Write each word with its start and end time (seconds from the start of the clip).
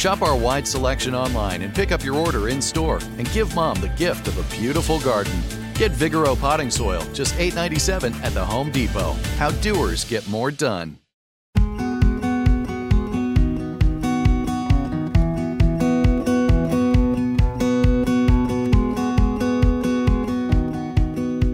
Shop 0.00 0.22
our 0.22 0.34
wide 0.34 0.66
selection 0.66 1.14
online 1.14 1.60
and 1.60 1.74
pick 1.74 1.92
up 1.92 2.02
your 2.02 2.16
order 2.16 2.48
in 2.48 2.62
store 2.62 3.00
and 3.18 3.30
give 3.32 3.54
mom 3.54 3.78
the 3.82 3.90
gift 3.98 4.28
of 4.28 4.38
a 4.38 4.56
beautiful 4.56 4.98
garden. 5.00 5.38
Get 5.74 5.92
Vigoro 5.92 6.40
potting 6.40 6.70
soil, 6.70 7.02
just 7.12 7.34
$8.97 7.34 8.18
at 8.22 8.32
the 8.32 8.42
Home 8.42 8.70
Depot. 8.70 9.12
How 9.36 9.50
doers 9.50 10.04
get 10.04 10.26
more 10.26 10.50
done. 10.50 10.96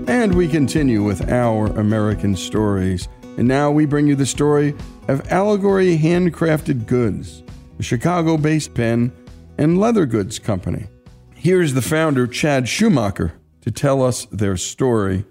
And 0.07 0.37
we 0.37 0.47
continue 0.47 1.03
with 1.03 1.29
our 1.33 1.67
American 1.81 2.37
stories. 2.37 3.09
And 3.39 3.49
now 3.49 3.73
we 3.73 3.87
bring 3.87 4.07
you 4.07 4.15
the 4.15 4.25
story 4.25 4.77
of 5.09 5.33
Allegory 5.33 5.99
Handcrafted 5.99 6.87
Goods, 6.87 7.43
a 7.79 7.83
Chicago 7.83 8.37
based 8.37 8.75
pen 8.75 9.13
and 9.59 9.79
leather 9.79 10.07
goods 10.07 10.39
company. 10.39 10.87
Here's 11.35 11.75
the 11.75 11.83
founder, 11.83 12.27
Chad 12.27 12.69
Schumacher, 12.69 13.35
to 13.63 13.71
tell 13.71 14.03
us 14.03 14.27
their 14.27 14.57
story. 14.57 15.25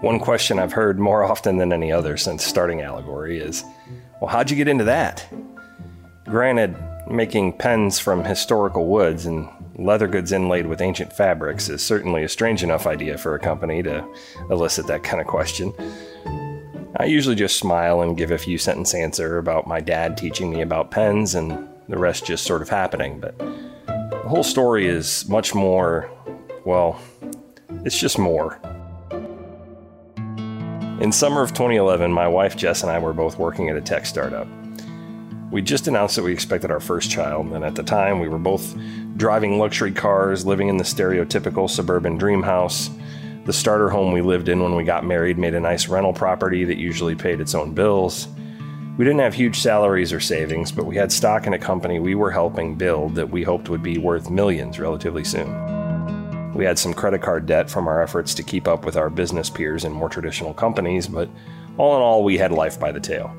One 0.00 0.20
question 0.20 0.58
I've 0.58 0.72
heard 0.72 0.98
more 0.98 1.24
often 1.24 1.56
than 1.56 1.72
any 1.72 1.90
other 1.90 2.16
since 2.16 2.44
starting 2.44 2.80
Allegory 2.80 3.38
is 3.38 3.64
well, 4.20 4.30
how'd 4.30 4.50
you 4.50 4.56
get 4.56 4.68
into 4.68 4.84
that? 4.84 5.26
Granted, 6.24 6.76
making 7.10 7.58
pens 7.58 7.98
from 7.98 8.24
historical 8.24 8.86
woods 8.86 9.26
and 9.26 9.48
leather 9.78 10.08
goods 10.08 10.32
inlaid 10.32 10.66
with 10.66 10.80
ancient 10.80 11.12
fabrics 11.12 11.68
is 11.68 11.82
certainly 11.82 12.24
a 12.24 12.28
strange 12.28 12.62
enough 12.62 12.86
idea 12.86 13.18
for 13.18 13.34
a 13.34 13.38
company 13.38 13.82
to 13.82 14.06
elicit 14.50 14.86
that 14.86 15.02
kind 15.02 15.20
of 15.20 15.26
question. 15.26 15.72
I 16.98 17.04
usually 17.04 17.34
just 17.34 17.58
smile 17.58 18.00
and 18.00 18.16
give 18.16 18.30
a 18.30 18.38
few 18.38 18.56
sentence 18.56 18.94
answer 18.94 19.36
about 19.36 19.66
my 19.66 19.80
dad 19.80 20.16
teaching 20.16 20.50
me 20.50 20.62
about 20.62 20.90
pens 20.90 21.34
and 21.34 21.68
the 21.90 21.98
rest 21.98 22.24
just 22.24 22.44
sort 22.44 22.62
of 22.62 22.70
happening, 22.70 23.20
but 23.20 23.36
the 23.38 24.24
whole 24.26 24.42
story 24.42 24.86
is 24.86 25.28
much 25.28 25.54
more, 25.54 26.10
well, 26.64 26.98
it's 27.84 27.98
just 27.98 28.18
more. 28.18 28.58
In 30.98 31.12
summer 31.12 31.42
of 31.42 31.50
2011, 31.50 32.10
my 32.10 32.26
wife 32.26 32.56
Jess 32.56 32.82
and 32.82 32.90
I 32.90 32.98
were 32.98 33.12
both 33.12 33.38
working 33.38 33.68
at 33.68 33.76
a 33.76 33.82
tech 33.82 34.06
startup. 34.06 34.48
We 35.50 35.60
just 35.60 35.88
announced 35.88 36.16
that 36.16 36.22
we 36.22 36.32
expected 36.32 36.70
our 36.70 36.80
first 36.80 37.10
child, 37.10 37.48
and 37.48 37.62
at 37.62 37.74
the 37.74 37.82
time 37.82 38.20
we 38.20 38.28
were 38.28 38.38
both 38.38 38.74
driving 39.18 39.58
luxury 39.58 39.92
cars, 39.92 40.46
living 40.46 40.68
in 40.68 40.78
the 40.78 40.84
stereotypical 40.84 41.68
suburban 41.68 42.16
dream 42.16 42.42
house. 42.42 42.88
The 43.46 43.52
starter 43.52 43.88
home 43.88 44.10
we 44.10 44.22
lived 44.22 44.48
in 44.48 44.60
when 44.60 44.74
we 44.74 44.82
got 44.82 45.06
married 45.06 45.38
made 45.38 45.54
a 45.54 45.60
nice 45.60 45.86
rental 45.86 46.12
property 46.12 46.64
that 46.64 46.78
usually 46.78 47.14
paid 47.14 47.40
its 47.40 47.54
own 47.54 47.74
bills. 47.74 48.26
We 48.98 49.04
didn't 49.04 49.20
have 49.20 49.34
huge 49.34 49.60
salaries 49.60 50.12
or 50.12 50.18
savings, 50.18 50.72
but 50.72 50.84
we 50.84 50.96
had 50.96 51.12
stock 51.12 51.46
in 51.46 51.54
a 51.54 51.58
company 51.58 52.00
we 52.00 52.16
were 52.16 52.32
helping 52.32 52.74
build 52.74 53.14
that 53.14 53.30
we 53.30 53.44
hoped 53.44 53.68
would 53.68 53.84
be 53.84 53.98
worth 53.98 54.30
millions 54.30 54.80
relatively 54.80 55.22
soon. 55.22 56.54
We 56.54 56.64
had 56.64 56.76
some 56.76 56.92
credit 56.92 57.22
card 57.22 57.46
debt 57.46 57.70
from 57.70 57.86
our 57.86 58.02
efforts 58.02 58.34
to 58.34 58.42
keep 58.42 58.66
up 58.66 58.84
with 58.84 58.96
our 58.96 59.10
business 59.10 59.48
peers 59.48 59.84
in 59.84 59.92
more 59.92 60.08
traditional 60.08 60.52
companies, 60.52 61.06
but 61.06 61.28
all 61.78 61.94
in 61.94 62.02
all, 62.02 62.24
we 62.24 62.38
had 62.38 62.50
life 62.50 62.80
by 62.80 62.90
the 62.90 62.98
tail. 62.98 63.32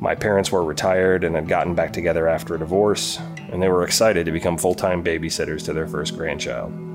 My 0.00 0.14
parents 0.14 0.52
were 0.52 0.62
retired 0.62 1.24
and 1.24 1.34
had 1.34 1.48
gotten 1.48 1.74
back 1.74 1.92
together 1.92 2.28
after 2.28 2.54
a 2.54 2.58
divorce, 2.60 3.18
and 3.50 3.60
they 3.60 3.68
were 3.68 3.82
excited 3.82 4.26
to 4.26 4.32
become 4.32 4.56
full 4.56 4.76
time 4.76 5.02
babysitters 5.02 5.64
to 5.64 5.72
their 5.72 5.88
first 5.88 6.16
grandchild. 6.16 6.87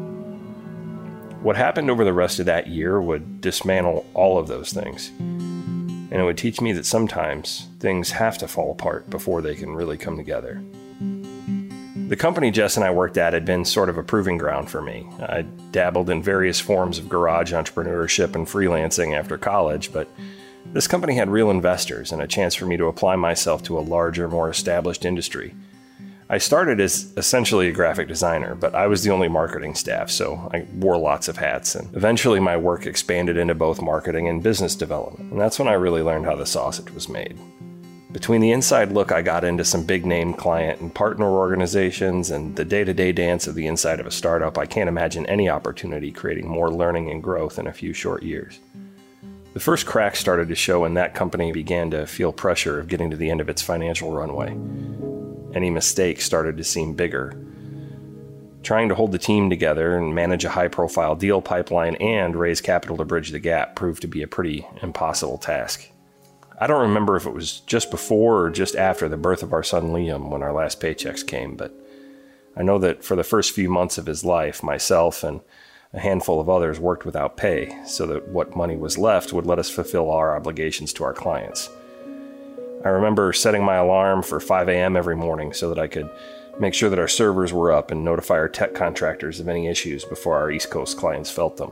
What 1.44 1.58
happened 1.58 1.92
over 1.92 2.06
the 2.06 2.14
rest 2.14 2.40
of 2.40 2.46
that 2.46 2.68
year 2.68 3.02
would 3.02 3.42
dismantle 3.42 4.06
all 4.14 4.40
of 4.40 4.48
those 4.48 4.72
things. 4.72 5.10
And 5.20 6.14
it 6.14 6.24
would 6.24 6.38
teach 6.38 6.62
me 6.62 6.72
that 6.72 6.86
sometimes 6.86 7.68
things 7.82 8.12
have 8.12 8.38
to 8.38 8.48
fall 8.48 8.72
apart 8.72 9.10
before 9.10 9.42
they 9.42 9.54
can 9.54 9.76
really 9.76 9.98
come 9.98 10.16
together. 10.16 10.64
The 12.08 12.16
company 12.16 12.50
Jess 12.50 12.78
and 12.78 12.86
I 12.86 12.92
worked 12.92 13.18
at 13.18 13.34
had 13.34 13.44
been 13.44 13.66
sort 13.66 13.90
of 13.90 13.98
a 13.98 14.04
proving 14.04 14.38
ground 14.38 14.70
for 14.70 14.82
me. 14.82 15.06
I 15.20 15.42
dabbled 15.72 16.10
in 16.10 16.24
various 16.24 16.62
forms 16.62 16.98
of 16.98 17.10
garage 17.10 17.52
entrepreneurship 17.52 18.36
and 18.36 18.48
freelancing 18.48 19.14
after 19.14 19.38
college, 19.38 19.92
but 19.92 20.08
this 20.68 20.88
company 20.88 21.16
had 21.16 21.30
real 21.30 21.52
investors 21.52 22.14
and 22.14 22.22
a 22.22 22.28
chance 22.28 22.56
for 22.56 22.68
me 22.68 22.78
to 22.78 22.86
apply 22.86 23.18
myself 23.18 23.64
to 23.64 23.78
a 23.78 23.82
larger, 23.82 24.30
more 24.30 24.50
established 24.50 25.04
industry. 25.04 25.54
I 26.34 26.40
started 26.40 26.80
as 26.80 27.14
essentially 27.16 27.68
a 27.68 27.72
graphic 27.72 28.08
designer, 28.08 28.56
but 28.56 28.74
I 28.74 28.88
was 28.88 29.04
the 29.04 29.12
only 29.12 29.28
marketing 29.28 29.76
staff, 29.76 30.10
so 30.10 30.50
I 30.52 30.66
wore 30.74 30.98
lots 30.98 31.28
of 31.28 31.38
hats. 31.38 31.76
And 31.76 31.96
eventually, 31.96 32.40
my 32.40 32.58
work 32.58 32.88
expanded 32.88 33.38
into 33.38 33.54
both 33.54 33.84
marketing 33.84 34.28
and 34.28 34.42
business 34.42 34.76
development. 34.76 35.32
And 35.32 35.40
that's 35.40 35.60
when 35.60 35.68
I 35.68 35.74
really 35.74 36.02
learned 36.02 36.26
how 36.26 36.36
the 36.36 36.48
sausage 36.48 36.90
was 36.90 37.08
made. 37.08 37.38
Between 38.12 38.42
the 38.42 38.52
inside 38.52 38.92
look 38.92 39.12
I 39.12 39.22
got 39.22 39.44
into 39.44 39.64
some 39.64 39.86
big 39.86 40.08
name 40.08 40.34
client 40.34 40.82
and 40.82 40.92
partner 40.92 41.30
organizations 41.30 42.32
and 42.32 42.56
the 42.56 42.66
day 42.66 42.84
to 42.84 42.96
day 42.96 43.12
dance 43.12 43.46
of 43.46 43.54
the 43.54 43.68
inside 43.68 44.00
of 44.00 44.08
a 44.08 44.12
startup, 44.12 44.58
I 44.58 44.66
can't 44.66 44.90
imagine 44.90 45.28
any 45.28 45.50
opportunity 45.50 46.12
creating 46.12 46.48
more 46.48 46.72
learning 46.72 47.12
and 47.12 47.22
growth 47.22 47.60
in 47.60 47.68
a 47.68 47.74
few 47.74 47.94
short 47.94 48.24
years. 48.24 48.60
The 49.54 49.60
first 49.60 49.86
cracks 49.86 50.18
started 50.18 50.48
to 50.48 50.56
show 50.56 50.80
when 50.80 50.96
that 50.96 51.14
company 51.14 51.52
began 51.52 51.92
to 51.92 52.08
feel 52.08 52.34
pressure 52.34 52.80
of 52.80 52.88
getting 52.88 53.12
to 53.12 53.18
the 53.18 53.30
end 53.30 53.40
of 53.40 53.50
its 53.50 53.62
financial 53.62 54.12
runway. 54.12 54.58
Any 55.54 55.70
mistake 55.70 56.22
started 56.22 56.58
to 56.58 56.64
seem 56.64 56.94
bigger. 56.94 57.38
Trying 58.64 58.90
to 58.90 58.96
hold 58.96 59.12
the 59.12 59.18
team 59.18 59.50
together 59.50 59.98
and 59.98 60.16
manage 60.16 60.46
a 60.46 60.50
high 60.50 60.70
profile 60.70 61.16
deal 61.16 61.42
pipeline 61.42 61.96
and 61.96 62.36
raise 62.36 62.62
capital 62.62 62.98
to 62.98 63.06
bridge 63.06 63.32
the 63.32 63.40
gap 63.40 63.76
proved 63.76 64.02
to 64.02 64.08
be 64.08 64.22
a 64.22 64.28
pretty 64.28 64.66
impossible 64.82 65.38
task. 65.38 65.90
I 66.60 66.68
don't 66.68 66.82
remember 66.82 67.16
if 67.16 67.26
it 67.26 67.34
was 67.34 67.60
just 67.62 67.92
before 67.92 68.46
or 68.46 68.50
just 68.50 68.76
after 68.76 69.10
the 69.10 69.18
birth 69.18 69.44
of 69.44 69.54
our 69.54 69.64
son 69.64 69.90
Liam 69.90 70.30
when 70.30 70.42
our 70.42 70.54
last 70.54 70.80
paychecks 70.80 71.26
came, 71.26 71.56
but 71.56 71.74
I 72.56 72.64
know 72.64 72.78
that 72.80 73.04
for 73.04 73.16
the 73.16 73.24
first 73.24 73.52
few 73.52 73.70
months 73.70 73.98
of 73.98 74.06
his 74.06 74.24
life, 74.24 74.64
myself 74.64 75.24
and 75.24 75.42
a 75.92 76.00
handful 76.00 76.40
of 76.40 76.50
others 76.50 76.80
worked 76.80 77.06
without 77.06 77.38
pay 77.38 77.78
so 77.86 78.06
that 78.08 78.30
what 78.30 78.56
money 78.56 78.78
was 78.78 78.98
left 78.98 79.34
would 79.34 79.46
let 79.46 79.60
us 79.60 79.70
fulfill 79.70 80.10
our 80.10 80.36
obligations 80.36 80.94
to 80.94 81.04
our 81.04 81.14
clients. 81.14 81.70
I 82.86 82.90
remember 82.90 83.32
setting 83.32 83.64
my 83.64 83.76
alarm 83.76 84.24
for 84.24 84.40
5 84.40 84.68
a.m. 84.68 84.98
every 84.98 85.16
morning 85.16 85.54
so 85.54 85.70
that 85.70 85.80
I 85.80 85.88
could 85.88 86.10
make 86.60 86.74
sure 86.74 86.90
that 86.90 87.00
our 87.00 87.08
servers 87.08 87.54
were 87.54 87.72
up 87.72 87.92
and 87.92 88.04
notify 88.04 88.36
our 88.36 88.50
tech 88.50 88.76
contractors 88.76 89.40
of 89.40 89.48
any 89.48 89.68
issues 89.68 90.04
before 90.04 90.38
our 90.38 90.52
East 90.52 90.70
Coast 90.70 90.98
clients 90.98 91.32
felt 91.32 91.58
them. 91.58 91.72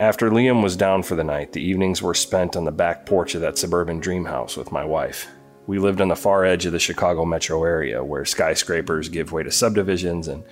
After 0.00 0.30
Liam 0.30 0.62
was 0.62 0.76
down 0.76 1.02
for 1.02 1.16
the 1.16 1.24
night, 1.24 1.52
the 1.52 1.62
evenings 1.62 2.02
were 2.02 2.14
spent 2.14 2.56
on 2.56 2.64
the 2.64 2.72
back 2.72 3.06
porch 3.06 3.34
of 3.34 3.40
that 3.42 3.58
suburban 3.58 4.00
dream 4.00 4.24
house 4.24 4.56
with 4.56 4.72
my 4.72 4.84
wife. 4.84 5.28
We 5.66 5.78
lived 5.78 6.00
on 6.00 6.08
the 6.08 6.16
far 6.16 6.44
edge 6.44 6.64
of 6.64 6.72
the 6.72 6.78
Chicago 6.78 7.24
metro 7.24 7.64
area 7.64 8.02
where 8.02 8.24
skyscrapers 8.24 9.08
give 9.08 9.32
way 9.32 9.42
to 9.42 9.50
subdivisions 9.50 10.28
and 10.28 10.44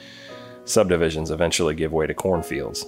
subdivisions 0.64 1.30
eventually 1.30 1.74
give 1.74 1.92
way 1.92 2.06
to 2.06 2.14
cornfields. 2.14 2.84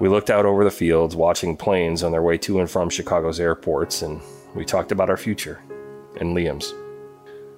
We 0.00 0.08
looked 0.08 0.30
out 0.30 0.46
over 0.46 0.64
the 0.64 0.70
fields, 0.70 1.16
watching 1.16 1.56
planes 1.56 2.02
on 2.02 2.12
their 2.12 2.22
way 2.22 2.38
to 2.38 2.60
and 2.60 2.70
from 2.70 2.88
Chicago's 2.88 3.40
airports, 3.40 4.02
and 4.02 4.20
we 4.54 4.64
talked 4.64 4.92
about 4.92 5.10
our 5.10 5.16
future 5.16 5.62
and 6.20 6.36
Liam's. 6.36 6.74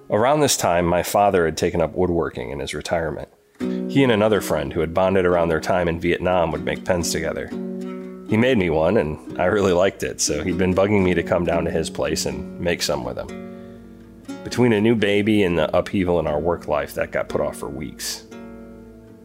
Around 0.09 0.41
this 0.41 0.57
time, 0.57 0.85
my 0.85 1.03
father 1.03 1.45
had 1.45 1.55
taken 1.55 1.81
up 1.81 1.95
woodworking 1.95 2.51
in 2.51 2.59
his 2.59 2.73
retirement. 2.73 3.29
He 3.59 4.03
and 4.03 4.11
another 4.11 4.41
friend 4.41 4.73
who 4.73 4.81
had 4.81 4.93
bonded 4.93 5.25
around 5.25 5.49
their 5.49 5.61
time 5.61 5.87
in 5.87 5.99
Vietnam 5.99 6.51
would 6.51 6.65
make 6.65 6.83
pens 6.83 7.11
together. 7.11 7.47
He 8.27 8.37
made 8.37 8.57
me 8.57 8.69
one, 8.69 8.97
and 8.97 9.39
I 9.39 9.45
really 9.45 9.73
liked 9.73 10.03
it, 10.03 10.19
so 10.19 10.43
he'd 10.43 10.57
been 10.57 10.73
bugging 10.73 11.03
me 11.03 11.13
to 11.13 11.23
come 11.23 11.45
down 11.45 11.65
to 11.65 11.71
his 11.71 11.89
place 11.89 12.25
and 12.25 12.59
make 12.59 12.81
some 12.81 13.03
with 13.03 13.17
him. 13.17 13.41
Between 14.43 14.73
a 14.73 14.81
new 14.81 14.95
baby 14.95 15.43
and 15.43 15.57
the 15.57 15.75
upheaval 15.75 16.19
in 16.19 16.27
our 16.27 16.39
work 16.39 16.67
life, 16.67 16.93
that 16.95 17.11
got 17.11 17.29
put 17.29 17.41
off 17.41 17.57
for 17.57 17.69
weeks. 17.69 18.25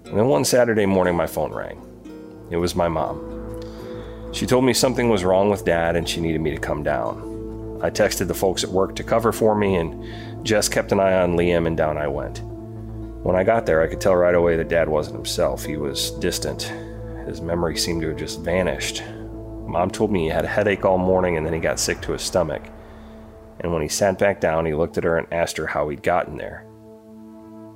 And 0.05 0.17
then 0.17 0.27
one 0.27 0.45
Saturday 0.45 0.87
morning, 0.87 1.17
my 1.17 1.27
phone 1.27 1.53
rang. 1.53 1.83
It 2.51 2.59
was 2.59 2.77
my 2.77 2.89
mom. 2.89 3.63
She 4.33 4.47
told 4.47 4.65
me 4.65 4.73
something 4.73 5.09
was 5.09 5.25
wrong 5.25 5.51
with 5.51 5.65
dad 5.65 5.97
and 5.97 6.09
she 6.09 6.21
needed 6.21 6.41
me 6.41 6.51
to 6.51 6.59
come 6.59 6.83
down. 6.83 7.36
I 7.83 7.91
texted 7.91 8.29
the 8.29 8.35
folks 8.35 8.65
at 8.65 8.71
work 8.71 8.97
to 8.97 9.05
cover 9.05 9.33
for 9.33 9.55
me, 9.55 9.77
and 9.77 10.45
Jess 10.45 10.69
kept 10.69 10.93
an 10.93 11.01
eye 11.01 11.21
on 11.21 11.37
Liam, 11.37 11.67
and 11.67 11.77
down 11.77 11.99
I 11.99 12.09
went. 12.09 12.43
When 13.23 13.35
I 13.37 13.43
got 13.43 13.67
there, 13.67 13.83
I 13.83 13.89
could 13.89 14.01
tell 14.01 14.15
right 14.15 14.35
away 14.35 14.57
that 14.57 14.69
Dad 14.69 14.89
wasn't 14.89 15.17
himself. 15.17 15.65
He 15.65 15.77
was 15.77 16.13
distant. 16.13 16.73
His 17.27 17.41
memory 17.41 17.77
seemed 17.77 18.03
to 18.03 18.09
have 18.09 18.17
just 18.17 18.41
vanished. 18.41 19.03
Mom 19.67 19.91
told 19.91 20.13
me 20.13 20.23
he 20.23 20.29
had 20.29 20.45
a 20.45 20.49
headache 20.49 20.85
all 20.85 20.97
morning 20.97 21.37
and 21.37 21.45
then 21.45 21.53
he 21.53 21.59
got 21.59 21.81
sick 21.81 22.01
to 22.03 22.13
his 22.13 22.23
stomach. 22.23 22.63
And 23.59 23.73
when 23.73 23.83
he 23.83 23.89
sat 23.89 24.17
back 24.19 24.41
down, 24.41 24.65
he 24.65 24.75
looked 24.75 24.97
at 24.97 25.03
her 25.03 25.19
and 25.19 25.27
asked 25.33 25.57
her 25.57 25.67
how 25.67 25.89
he'd 25.89 26.05
gotten 26.05 26.37
there. 26.37 26.65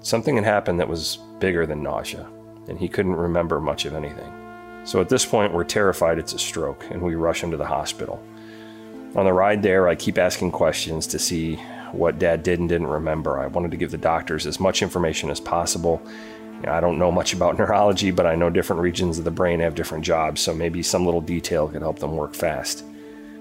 Something 0.03 0.37
had 0.37 0.45
happened 0.45 0.79
that 0.79 0.89
was 0.89 1.19
bigger 1.41 1.67
than 1.67 1.83
nausea, 1.83 2.29
and 2.69 2.79
he 2.79 2.89
couldn't 2.89 3.17
remember 3.17 3.61
much 3.61 3.87
of 3.87 3.95
anything. 3.95 4.33
So 4.85 5.01
at 5.01 5.09
this 5.09 5.27
point, 5.27 5.53
we're 5.53 5.65
terrified 5.65 6.19
it's 6.19 6.33
a 6.33 6.39
stroke, 6.39 6.85
and 6.91 7.03
we 7.03 7.17
rush 7.17 7.43
him 7.43 7.51
to 7.51 7.57
the 7.57 7.67
hospital. 7.67 8.23
On 9.17 9.25
the 9.25 9.33
ride 9.33 9.63
there, 9.63 9.89
I 9.89 9.97
keep 9.97 10.19
asking 10.19 10.53
questions 10.53 11.07
to 11.09 11.19
see 11.19 11.57
what 11.91 12.21
dad 12.21 12.45
did 12.45 12.61
and 12.61 12.69
didn't 12.69 12.87
remember. 12.87 13.41
I 13.41 13.49
wanted 13.49 13.73
to 13.73 13.77
give 13.77 13.91
the 13.91 13.99
doctors 13.99 14.47
as 14.47 14.61
much 14.61 14.83
information 14.83 15.31
as 15.31 15.41
possible. 15.41 16.01
I 16.65 16.81
don't 16.81 16.99
know 16.99 17.11
much 17.11 17.33
about 17.33 17.59
neurology, 17.59 18.13
but 18.13 18.27
I 18.27 18.37
know 18.37 18.51
different 18.51 18.83
regions 18.83 19.19
of 19.19 19.25
the 19.25 19.31
brain 19.33 19.59
have 19.61 19.75
different 19.75 20.05
jobs, 20.05 20.41
so 20.41 20.55
maybe 20.55 20.83
some 20.83 21.05
little 21.05 21.21
detail 21.21 21.67
could 21.67 21.83
help 21.83 21.99
them 21.99 22.17
work 22.17 22.35
fast. 22.35 22.85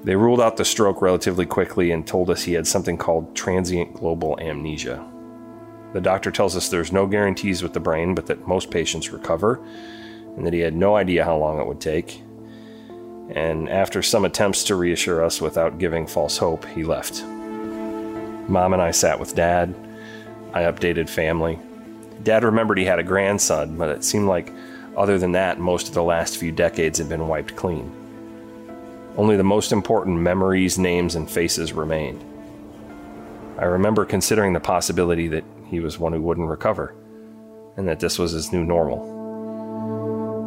They 0.04 0.16
ruled 0.16 0.42
out 0.42 0.58
the 0.58 0.66
stroke 0.66 1.02
relatively 1.02 1.46
quickly 1.46 1.92
and 1.92 2.08
told 2.08 2.30
us 2.30 2.44
he 2.44 2.54
had 2.54 2.66
something 2.66 2.98
called 2.98 3.36
transient 3.36 3.94
global 3.94 4.40
amnesia. 4.40 5.06
The 5.94 6.02
doctor 6.02 6.32
tells 6.32 6.56
us 6.56 6.70
there's 6.70 6.92
no 6.92 7.06
guarantees 7.06 7.62
with 7.62 7.74
the 7.74 7.80
brain, 7.80 8.16
but 8.16 8.26
that 8.28 8.48
most 8.48 8.72
patients 8.72 9.12
recover, 9.12 9.64
and 10.36 10.48
that 10.48 10.54
he 10.54 10.62
had 10.62 10.76
no 10.76 10.96
idea 10.96 11.26
how 11.26 11.38
long 11.38 11.60
it 11.60 11.68
would 11.68 11.82
take, 11.82 12.24
and 13.36 13.70
after 13.70 14.02
some 14.02 14.26
attempts 14.26 14.64
to 14.66 14.76
reassure 14.76 15.24
us 15.24 15.40
without 15.40 15.78
giving 15.78 16.08
false 16.08 16.38
hope, 16.38 16.66
he 16.66 16.84
left. 16.84 17.24
Mom 17.24 18.74
and 18.74 18.82
I 18.82 18.92
sat 18.92 19.20
with 19.20 19.36
Dad. 19.36 19.74
I 20.54 20.64
updated 20.64 21.08
family. 21.08 21.60
Dad 22.24 22.44
remembered 22.44 22.80
he 22.80 22.86
had 22.86 23.00
a 23.00 23.04
grandson, 23.04 23.78
but 23.78 23.90
it 23.90 24.04
seemed 24.04 24.28
like, 24.28 24.52
other 24.98 25.20
than 25.20 25.34
that, 25.34 25.60
most 25.60 25.88
of 25.88 25.94
the 25.94 26.04
last 26.04 26.38
few 26.38 26.52
decades 26.52 26.98
had 26.98 27.08
been 27.08 27.28
wiped 27.28 27.56
clean. 27.56 27.92
Only 29.16 29.38
the 29.38 29.44
most 29.44 29.72
important 29.72 30.18
memories, 30.18 30.80
names, 30.80 31.16
and 31.16 31.30
faces 31.30 31.74
remained. 31.74 32.24
I 33.58 33.66
remember 33.66 34.06
considering 34.06 34.54
the 34.54 34.60
possibility 34.60 35.28
that 35.28 35.44
he 35.68 35.80
was 35.80 36.00
one 36.00 36.14
who 36.14 36.22
wouldn't 36.22 36.50
recover, 36.50 36.96
and 37.78 37.88
that 37.88 38.00
this 38.00 38.18
was 38.18 38.32
his 38.32 38.52
new 38.52 38.64
normal. 38.64 39.19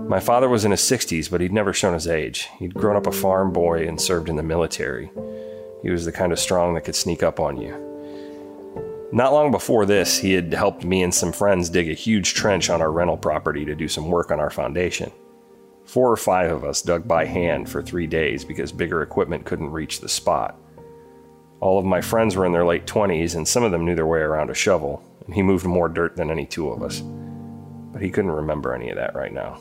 My 0.09 0.21
father 0.21 0.49
was 0.49 0.65
in 0.65 0.71
his 0.71 0.81
60s, 0.81 1.31
but 1.31 1.41
he'd 1.41 1.53
never 1.53 1.73
shown 1.73 1.95
his 1.95 2.09
age. 2.09 2.49
He'd 2.59 2.75
grown 2.75 2.97
up 2.97 3.07
a 3.07 3.13
farm 3.13 3.53
boy 3.53 3.87
and 3.87 4.01
served 4.01 4.29
in 4.29 4.37
the 4.37 4.43
military. 4.43 5.11
He 5.83 5.91
was 5.91 6.05
the 6.05 6.13
kind 6.13 6.33
of 6.33 6.39
strong 6.39 6.75
that 6.75 6.85
could 6.85 6.95
sneak 6.95 7.23
up 7.23 7.41
on 7.41 7.57
you. 7.57 7.91
Not 9.13 9.33
long 9.33 9.51
before 9.51 9.85
this, 9.85 10.19
he 10.19 10.33
had 10.33 10.53
helped 10.53 10.85
me 10.85 11.03
and 11.03 11.15
some 11.15 11.33
friends 11.33 11.69
dig 11.69 11.89
a 11.91 11.95
huge 11.95 12.35
trench 12.35 12.71
on 12.71 12.81
our 12.81 12.91
rental 12.91 13.17
property 13.17 13.65
to 13.65 13.75
do 13.75 13.87
some 13.87 14.11
work 14.11 14.31
on 14.31 14.41
our 14.41 14.51
foundation. 14.51 15.13
Four 15.85 16.11
or 16.11 16.17
five 16.17 16.51
of 16.51 16.65
us 16.65 16.83
dug 16.83 17.07
by 17.07 17.27
hand 17.27 17.69
for 17.69 17.83
three 17.83 18.07
days 18.07 18.45
because 18.45 18.73
bigger 18.73 19.03
equipment 19.03 19.45
couldn't 19.45 19.71
reach 19.71 20.01
the 20.01 20.09
spot. 20.09 20.59
All 21.61 21.79
of 21.79 21.85
my 21.85 22.01
friends 22.01 22.37
were 22.37 22.47
in 22.47 22.53
their 22.53 22.65
late 22.65 22.87
20s, 22.87 23.37
and 23.37 23.47
some 23.47 23.63
of 23.63 23.71
them 23.71 23.85
knew 23.85 23.95
their 23.95 24.07
way 24.07 24.21
around 24.21 24.51
a 24.51 24.55
shovel, 24.55 25.05
and 25.27 25.35
he 25.35 25.43
moved 25.43 25.65
more 25.65 25.89
dirt 25.89 26.17
than 26.17 26.31
any 26.31 26.47
two 26.47 26.71
of 26.71 26.83
us. 26.83 27.03
But 27.93 28.03
he 28.03 28.11
couldn't 28.11 28.31
remember 28.31 28.75
any 28.75 28.91
of 28.91 28.97
that 28.97 29.15
right 29.15 29.33
now. 29.33 29.61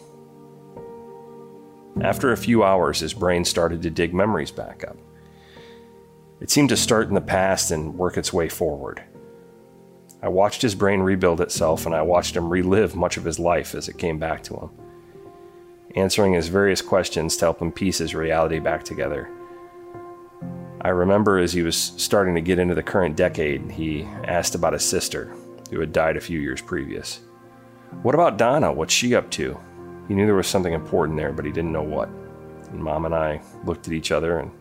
After 1.99 2.31
a 2.31 2.37
few 2.37 2.63
hours, 2.63 2.99
his 2.99 3.13
brain 3.13 3.43
started 3.43 3.81
to 3.81 3.89
dig 3.89 4.13
memories 4.13 4.51
back 4.51 4.83
up. 4.87 4.97
It 6.39 6.49
seemed 6.49 6.69
to 6.69 6.77
start 6.77 7.09
in 7.09 7.13
the 7.13 7.21
past 7.21 7.71
and 7.71 7.97
work 7.97 8.17
its 8.17 8.31
way 8.31 8.49
forward. 8.49 9.03
I 10.23 10.29
watched 10.29 10.61
his 10.61 10.75
brain 10.75 11.01
rebuild 11.01 11.41
itself 11.41 11.85
and 11.85 11.93
I 11.93 12.01
watched 12.01 12.35
him 12.35 12.49
relive 12.49 12.95
much 12.95 13.17
of 13.17 13.23
his 13.23 13.39
life 13.39 13.75
as 13.75 13.89
it 13.89 13.97
came 13.97 14.19
back 14.19 14.43
to 14.43 14.55
him, 14.55 14.69
answering 15.95 16.33
his 16.33 16.47
various 16.47 16.81
questions 16.81 17.37
to 17.37 17.45
help 17.45 17.61
him 17.61 17.71
piece 17.71 17.97
his 17.97 18.15
reality 18.15 18.59
back 18.59 18.83
together. 18.83 19.29
I 20.81 20.89
remember 20.89 21.37
as 21.37 21.53
he 21.53 21.61
was 21.61 21.77
starting 21.77 22.33
to 22.35 22.41
get 22.41 22.57
into 22.57 22.73
the 22.73 22.81
current 22.81 23.15
decade, 23.15 23.69
he 23.69 24.03
asked 24.23 24.55
about 24.55 24.73
his 24.73 24.83
sister, 24.83 25.31
who 25.69 25.79
had 25.79 25.93
died 25.93 26.17
a 26.17 26.21
few 26.21 26.39
years 26.39 26.61
previous. 26.61 27.19
What 28.01 28.15
about 28.15 28.37
Donna? 28.37 28.71
What's 28.71 28.93
she 28.93 29.13
up 29.13 29.29
to? 29.31 29.59
He 30.11 30.15
knew 30.15 30.25
there 30.25 30.35
was 30.35 30.47
something 30.47 30.73
important 30.73 31.17
there, 31.17 31.31
but 31.31 31.45
he 31.45 31.53
didn't 31.53 31.71
know 31.71 31.81
what. 31.81 32.09
And 32.71 32.83
Mom 32.83 33.05
and 33.05 33.15
I 33.15 33.41
looked 33.63 33.87
at 33.87 33.93
each 33.93 34.11
other, 34.11 34.39
and 34.39 34.51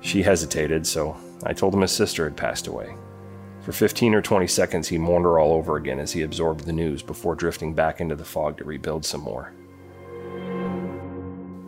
she 0.00 0.20
hesitated, 0.20 0.84
so 0.84 1.16
I 1.44 1.52
told 1.52 1.74
him 1.74 1.82
his 1.82 1.92
sister 1.92 2.24
had 2.24 2.36
passed 2.36 2.66
away. 2.66 2.92
For 3.60 3.70
15 3.70 4.16
or 4.16 4.20
20 4.20 4.48
seconds, 4.48 4.88
he 4.88 4.98
mourned 4.98 5.26
her 5.26 5.38
all 5.38 5.52
over 5.52 5.76
again 5.76 6.00
as 6.00 6.10
he 6.10 6.22
absorbed 6.22 6.64
the 6.64 6.72
news 6.72 7.04
before 7.04 7.36
drifting 7.36 7.72
back 7.72 8.00
into 8.00 8.16
the 8.16 8.24
fog 8.24 8.58
to 8.58 8.64
rebuild 8.64 9.04
some 9.04 9.20
more. 9.20 9.52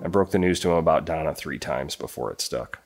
I 0.04 0.08
broke 0.08 0.32
the 0.32 0.40
news 0.40 0.58
to 0.60 0.70
him 0.70 0.76
about 0.76 1.04
Donna 1.04 1.32
three 1.32 1.60
times 1.60 1.94
before 1.94 2.32
it 2.32 2.40
stuck. 2.40 2.80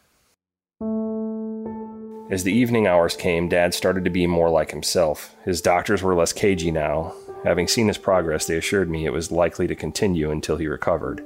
As 2.31 2.45
the 2.45 2.53
evening 2.53 2.87
hours 2.87 3.17
came, 3.17 3.49
Dad 3.49 3.73
started 3.73 4.05
to 4.05 4.11
be 4.11 4.27
more 4.27 4.51
like 4.51 4.71
himself. 4.71 5.35
His 5.47 5.63
doctors 5.63 6.03
were 6.03 6.15
less 6.15 6.35
cagey 6.35 6.71
now, 6.71 7.15
Having 7.45 7.69
seen 7.69 7.89
his 7.89 7.99
progress, 7.99 8.47
they 8.47 8.57
assured 8.57 8.91
me 8.91 9.07
it 9.07 9.13
was 9.13 9.33
likely 9.33 9.67
to 9.67 9.75
continue 9.75 10.31
until 10.31 10.57
he 10.57 10.67
recovered, 10.67 11.25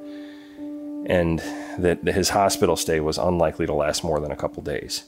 and 1.06 1.40
that 1.78 2.04
his 2.04 2.30
hospital 2.30 2.76
stay 2.76 3.00
was 3.00 3.18
unlikely 3.18 3.66
to 3.66 3.74
last 3.74 4.04
more 4.04 4.20
than 4.20 4.30
a 4.30 4.36
couple 4.36 4.62
days. 4.62 5.04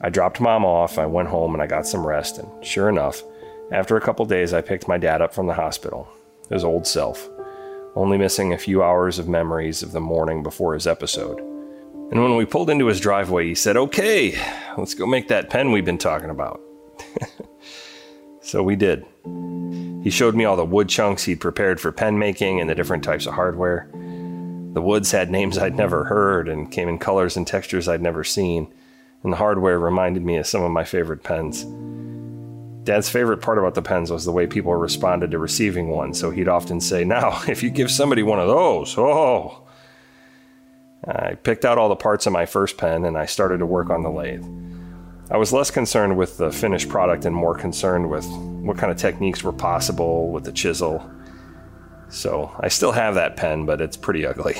I 0.00 0.10
dropped 0.10 0.40
mom 0.40 0.64
off, 0.64 0.98
I 0.98 1.06
went 1.06 1.28
home, 1.28 1.54
and 1.54 1.62
I 1.62 1.66
got 1.66 1.86
some 1.86 2.06
rest, 2.06 2.38
and 2.38 2.64
sure 2.64 2.88
enough, 2.88 3.22
after 3.70 3.96
a 3.96 4.00
couple 4.00 4.26
days, 4.26 4.52
I 4.52 4.60
picked 4.60 4.88
my 4.88 4.98
dad 4.98 5.22
up 5.22 5.32
from 5.32 5.46
the 5.46 5.54
hospital, 5.54 6.08
his 6.50 6.64
old 6.64 6.86
self, 6.86 7.28
only 7.94 8.18
missing 8.18 8.52
a 8.52 8.58
few 8.58 8.82
hours 8.82 9.18
of 9.18 9.28
memories 9.28 9.82
of 9.82 9.92
the 9.92 10.00
morning 10.00 10.42
before 10.42 10.74
his 10.74 10.86
episode. 10.86 11.38
And 12.10 12.22
when 12.22 12.36
we 12.36 12.44
pulled 12.44 12.68
into 12.68 12.86
his 12.86 13.00
driveway, 13.00 13.46
he 13.46 13.54
said, 13.54 13.76
Okay, 13.76 14.38
let's 14.76 14.94
go 14.94 15.06
make 15.06 15.28
that 15.28 15.48
pen 15.48 15.72
we've 15.72 15.84
been 15.84 15.98
talking 15.98 16.30
about. 16.30 16.60
so 18.40 18.62
we 18.62 18.76
did. 18.76 19.06
He 20.04 20.10
showed 20.10 20.34
me 20.34 20.44
all 20.44 20.54
the 20.54 20.66
wood 20.66 20.90
chunks 20.90 21.24
he'd 21.24 21.40
prepared 21.40 21.80
for 21.80 21.90
pen 21.90 22.18
making 22.18 22.60
and 22.60 22.68
the 22.68 22.74
different 22.74 23.02
types 23.02 23.24
of 23.24 23.32
hardware. 23.32 23.88
The 24.74 24.82
woods 24.82 25.10
had 25.12 25.30
names 25.30 25.56
I'd 25.56 25.76
never 25.76 26.04
heard 26.04 26.46
and 26.46 26.70
came 26.70 26.90
in 26.90 26.98
colors 26.98 27.38
and 27.38 27.46
textures 27.46 27.88
I'd 27.88 28.02
never 28.02 28.22
seen, 28.22 28.68
and 29.22 29.32
the 29.32 29.38
hardware 29.38 29.78
reminded 29.78 30.22
me 30.22 30.36
of 30.36 30.46
some 30.46 30.62
of 30.62 30.70
my 30.70 30.84
favorite 30.84 31.22
pens. 31.22 31.64
Dad's 32.84 33.08
favorite 33.08 33.40
part 33.40 33.56
about 33.56 33.74
the 33.74 33.80
pens 33.80 34.10
was 34.10 34.26
the 34.26 34.32
way 34.32 34.46
people 34.46 34.74
responded 34.74 35.30
to 35.30 35.38
receiving 35.38 35.88
one, 35.88 36.12
so 36.12 36.30
he'd 36.30 36.48
often 36.48 36.82
say, 36.82 37.02
Now, 37.02 37.40
if 37.48 37.62
you 37.62 37.70
give 37.70 37.90
somebody 37.90 38.22
one 38.22 38.38
of 38.38 38.48
those, 38.48 38.94
oh. 38.98 39.62
I 41.06 41.36
picked 41.36 41.64
out 41.64 41.78
all 41.78 41.88
the 41.88 41.96
parts 41.96 42.26
of 42.26 42.34
my 42.34 42.44
first 42.44 42.76
pen 42.76 43.06
and 43.06 43.16
I 43.16 43.24
started 43.24 43.58
to 43.58 43.66
work 43.66 43.88
on 43.88 44.02
the 44.02 44.10
lathe. 44.10 44.44
I 45.30 45.38
was 45.38 45.52
less 45.52 45.70
concerned 45.70 46.18
with 46.18 46.36
the 46.36 46.52
finished 46.52 46.88
product 46.88 47.24
and 47.24 47.34
more 47.34 47.54
concerned 47.54 48.10
with 48.10 48.26
what 48.26 48.76
kind 48.76 48.92
of 48.92 48.98
techniques 48.98 49.42
were 49.42 49.52
possible 49.52 50.30
with 50.30 50.44
the 50.44 50.52
chisel. 50.52 51.10
So 52.10 52.54
I 52.60 52.68
still 52.68 52.92
have 52.92 53.14
that 53.14 53.36
pen, 53.36 53.64
but 53.64 53.80
it's 53.80 53.96
pretty 53.96 54.26
ugly. 54.26 54.56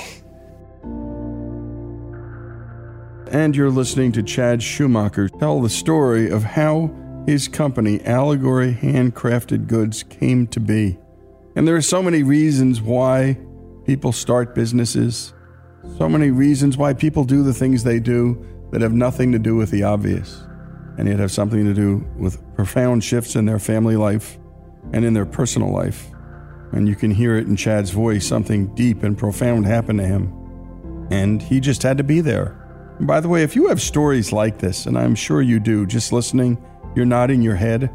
And 3.31 3.55
you're 3.55 3.71
listening 3.71 4.13
to 4.13 4.23
Chad 4.23 4.63
Schumacher 4.63 5.29
tell 5.29 5.61
the 5.61 5.69
story 5.69 6.31
of 6.31 6.43
how 6.43 6.95
his 7.27 7.49
company, 7.49 8.01
Allegory 8.05 8.75
Handcrafted 8.75 9.67
Goods, 9.67 10.03
came 10.03 10.47
to 10.49 10.61
be. 10.61 10.99
And 11.57 11.69
there 11.69 11.77
are 11.77 11.83
so 11.83 12.03
many 12.03 12.23
reasons 12.23 12.81
why 12.81 13.39
people 13.85 14.13
start 14.13 14.55
businesses, 14.55 15.35
so 15.99 16.09
many 16.09 16.31
reasons 16.31 16.77
why 16.77 16.95
people 16.95 17.25
do 17.25 17.43
the 17.43 17.55
things 17.55 17.85
they 17.85 18.01
do 18.01 18.45
that 18.73 18.81
have 18.81 18.93
nothing 18.93 19.31
to 19.33 19.39
do 19.39 19.57
with 19.57 19.71
the 19.71 19.83
obvious, 19.83 20.43
and 20.97 21.09
yet 21.09 21.19
have 21.19 21.33
something 21.33 21.65
to 21.65 21.75
do 21.75 22.07
with 22.17 22.41
profound 22.55 23.03
shifts 23.03 23.37
in 23.37 23.47
their 23.47 23.59
family 23.59 23.97
life 23.97 24.39
and 24.93 25.05
in 25.05 25.15
their 25.15 25.27
personal 25.27 25.73
life. 25.73 26.11
And 26.73 26.89
you 26.89 26.97
can 26.97 27.11
hear 27.11 27.37
it 27.37 27.47
in 27.47 27.57
Chad's 27.57 27.91
voice 27.91 28.27
something 28.27 28.75
deep 28.75 29.03
and 29.03 29.17
profound 29.17 29.67
happened 29.67 30.01
to 30.01 30.07
him. 30.07 30.33
And 31.11 31.43
he 31.43 31.61
just 31.61 31.83
had 31.83 31.99
to 31.99 32.05
be 32.05 32.21
there. 32.21 32.61
And 32.99 33.07
by 33.07 33.21
the 33.21 33.29
way, 33.29 33.43
if 33.43 33.57
you 33.57 33.69
have 33.69 33.81
stories 33.81 34.33
like 34.33 34.59
this, 34.59 34.87
and 34.87 34.99
I'm 34.99 35.15
sure 35.15 35.43
you 35.43 35.61
do, 35.61 35.87
just 35.87 36.13
listening, 36.13 36.63
you're 36.95 37.07
nodding 37.07 37.43
your 37.43 37.57
head. 37.57 37.91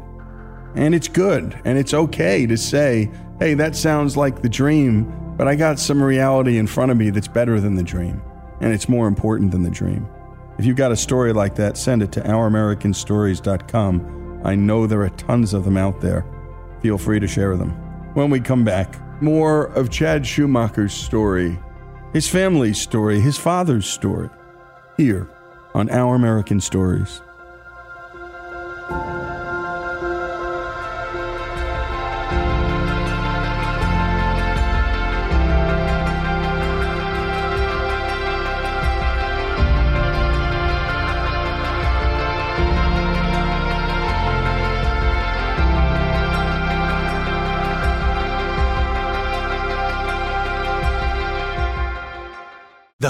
And 0.74 0.94
it's 0.94 1.08
good 1.08 1.58
and 1.64 1.78
it's 1.78 1.94
okay 1.94 2.46
to 2.46 2.56
say, 2.56 3.10
hey, 3.38 3.54
that 3.54 3.74
sounds 3.74 4.16
like 4.16 4.42
the 4.42 4.48
dream, 4.48 5.34
but 5.36 5.48
I 5.48 5.56
got 5.56 5.78
some 5.78 6.02
reality 6.02 6.58
in 6.58 6.66
front 6.66 6.92
of 6.92 6.96
me 6.96 7.10
that's 7.10 7.28
better 7.28 7.60
than 7.60 7.74
the 7.74 7.82
dream. 7.82 8.22
And 8.60 8.72
it's 8.72 8.88
more 8.88 9.08
important 9.08 9.50
than 9.50 9.62
the 9.62 9.70
dream. 9.70 10.06
If 10.60 10.66
you've 10.66 10.76
got 10.76 10.92
a 10.92 10.96
story 10.96 11.32
like 11.32 11.54
that, 11.54 11.78
send 11.78 12.02
it 12.02 12.12
to 12.12 12.20
ouramericanstories.com. 12.20 14.42
I 14.44 14.54
know 14.54 14.86
there 14.86 15.00
are 15.00 15.08
tons 15.08 15.54
of 15.54 15.64
them 15.64 15.78
out 15.78 16.02
there. 16.02 16.26
Feel 16.82 16.98
free 16.98 17.18
to 17.18 17.26
share 17.26 17.56
them. 17.56 17.70
When 18.12 18.28
we 18.28 18.40
come 18.40 18.62
back, 18.62 18.94
more 19.22 19.68
of 19.68 19.88
Chad 19.88 20.26
Schumacher's 20.26 20.92
story, 20.92 21.58
his 22.12 22.28
family's 22.28 22.78
story, 22.78 23.22
his 23.22 23.38
father's 23.38 23.86
story, 23.86 24.28
here 24.98 25.30
on 25.72 25.88
Our 25.88 26.14
American 26.14 26.60
Stories. 26.60 27.22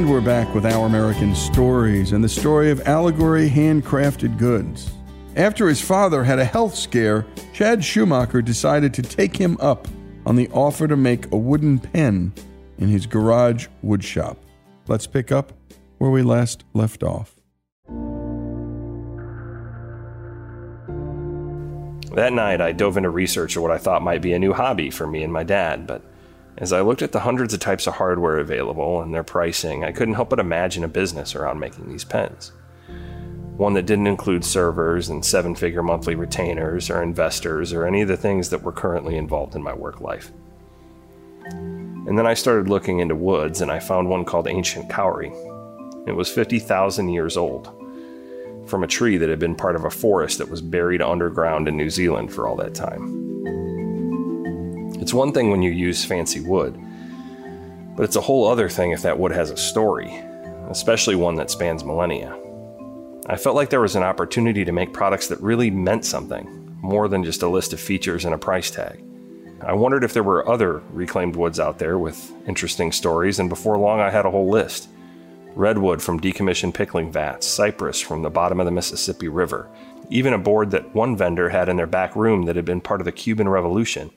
And 0.00 0.08
we're 0.08 0.22
back 0.22 0.54
with 0.54 0.64
Our 0.64 0.86
American 0.86 1.34
Stories 1.34 2.12
and 2.12 2.24
the 2.24 2.28
story 2.30 2.70
of 2.70 2.80
Allegory 2.88 3.50
Handcrafted 3.50 4.38
Goods. 4.38 4.90
After 5.36 5.68
his 5.68 5.82
father 5.82 6.24
had 6.24 6.38
a 6.38 6.44
health 6.46 6.74
scare, 6.74 7.26
Chad 7.52 7.84
Schumacher 7.84 8.40
decided 8.40 8.94
to 8.94 9.02
take 9.02 9.36
him 9.36 9.58
up 9.60 9.86
on 10.24 10.36
the 10.36 10.48
offer 10.52 10.88
to 10.88 10.96
make 10.96 11.30
a 11.30 11.36
wooden 11.36 11.78
pen 11.78 12.32
in 12.78 12.88
his 12.88 13.04
garage 13.04 13.66
woodshop. 13.84 14.38
Let's 14.88 15.06
pick 15.06 15.30
up 15.30 15.52
where 15.98 16.10
we 16.10 16.22
last 16.22 16.64
left 16.72 17.02
off. 17.02 17.34
That 22.14 22.32
night, 22.32 22.62
I 22.62 22.72
dove 22.72 22.96
into 22.96 23.10
research 23.10 23.54
of 23.54 23.62
what 23.62 23.70
I 23.70 23.76
thought 23.76 24.00
might 24.00 24.22
be 24.22 24.32
a 24.32 24.38
new 24.38 24.54
hobby 24.54 24.88
for 24.88 25.06
me 25.06 25.22
and 25.22 25.30
my 25.32 25.42
dad, 25.42 25.86
but 25.86 26.09
as 26.60 26.74
I 26.74 26.82
looked 26.82 27.00
at 27.00 27.12
the 27.12 27.20
hundreds 27.20 27.54
of 27.54 27.60
types 27.60 27.86
of 27.86 27.94
hardware 27.94 28.36
available 28.36 29.00
and 29.00 29.14
their 29.14 29.24
pricing, 29.24 29.82
I 29.82 29.92
couldn't 29.92 30.14
help 30.14 30.28
but 30.28 30.38
imagine 30.38 30.84
a 30.84 30.88
business 30.88 31.34
around 31.34 31.58
making 31.58 31.88
these 31.88 32.04
pens. 32.04 32.52
One 33.56 33.72
that 33.74 33.86
didn't 33.86 34.06
include 34.06 34.44
servers 34.44 35.08
and 35.08 35.24
seven 35.24 35.54
figure 35.54 35.82
monthly 35.82 36.14
retainers 36.14 36.90
or 36.90 37.02
investors 37.02 37.72
or 37.72 37.86
any 37.86 38.02
of 38.02 38.08
the 38.08 38.16
things 38.16 38.50
that 38.50 38.62
were 38.62 38.72
currently 38.72 39.16
involved 39.16 39.56
in 39.56 39.62
my 39.62 39.72
work 39.72 40.02
life. 40.02 40.32
And 41.50 42.18
then 42.18 42.26
I 42.26 42.34
started 42.34 42.68
looking 42.68 43.00
into 43.00 43.14
woods 43.14 43.62
and 43.62 43.70
I 43.70 43.78
found 43.78 44.08
one 44.08 44.26
called 44.26 44.46
Ancient 44.46 44.90
Kauri. 44.90 45.32
It 46.06 46.12
was 46.12 46.30
50,000 46.30 47.08
years 47.08 47.38
old 47.38 47.74
from 48.66 48.84
a 48.84 48.86
tree 48.86 49.16
that 49.16 49.30
had 49.30 49.38
been 49.38 49.54
part 49.54 49.76
of 49.76 49.84
a 49.86 49.90
forest 49.90 50.38
that 50.38 50.50
was 50.50 50.60
buried 50.60 51.00
underground 51.00 51.68
in 51.68 51.76
New 51.76 51.90
Zealand 51.90 52.32
for 52.32 52.46
all 52.46 52.56
that 52.56 52.74
time. 52.74 53.20
It's 55.00 55.14
one 55.14 55.32
thing 55.32 55.50
when 55.50 55.62
you 55.62 55.70
use 55.70 56.04
fancy 56.04 56.40
wood, 56.40 56.78
but 57.96 58.04
it's 58.04 58.16
a 58.16 58.20
whole 58.20 58.46
other 58.46 58.68
thing 58.68 58.90
if 58.90 59.00
that 59.02 59.18
wood 59.18 59.32
has 59.32 59.50
a 59.50 59.56
story, 59.56 60.14
especially 60.68 61.14
one 61.14 61.36
that 61.36 61.50
spans 61.50 61.84
millennia. 61.84 62.38
I 63.26 63.36
felt 63.36 63.56
like 63.56 63.70
there 63.70 63.80
was 63.80 63.96
an 63.96 64.02
opportunity 64.02 64.62
to 64.64 64.72
make 64.72 64.92
products 64.92 65.28
that 65.28 65.40
really 65.40 65.70
meant 65.70 66.04
something, 66.04 66.76
more 66.82 67.08
than 67.08 67.24
just 67.24 67.42
a 67.42 67.48
list 67.48 67.72
of 67.72 67.80
features 67.80 68.26
and 68.26 68.34
a 68.34 68.38
price 68.38 68.70
tag. 68.70 69.02
I 69.62 69.72
wondered 69.72 70.04
if 70.04 70.12
there 70.12 70.22
were 70.22 70.46
other 70.46 70.82
reclaimed 70.90 71.34
woods 71.34 71.58
out 71.58 71.78
there 71.78 71.98
with 71.98 72.32
interesting 72.46 72.92
stories, 72.92 73.38
and 73.38 73.48
before 73.48 73.78
long 73.78 74.00
I 74.00 74.10
had 74.10 74.26
a 74.26 74.30
whole 74.30 74.50
list 74.50 74.88
redwood 75.54 76.02
from 76.02 76.20
decommissioned 76.20 76.74
pickling 76.74 77.10
vats, 77.10 77.46
cypress 77.46 78.00
from 78.00 78.22
the 78.22 78.30
bottom 78.30 78.60
of 78.60 78.66
the 78.66 78.70
Mississippi 78.70 79.28
River, 79.28 79.68
even 80.10 80.32
a 80.32 80.38
board 80.38 80.70
that 80.70 80.94
one 80.94 81.16
vendor 81.16 81.48
had 81.48 81.68
in 81.68 81.76
their 81.76 81.86
back 81.86 82.14
room 82.14 82.44
that 82.44 82.56
had 82.56 82.64
been 82.64 82.80
part 82.80 83.00
of 83.00 83.04
the 83.04 83.12
Cuban 83.12 83.48
Revolution. 83.48 84.10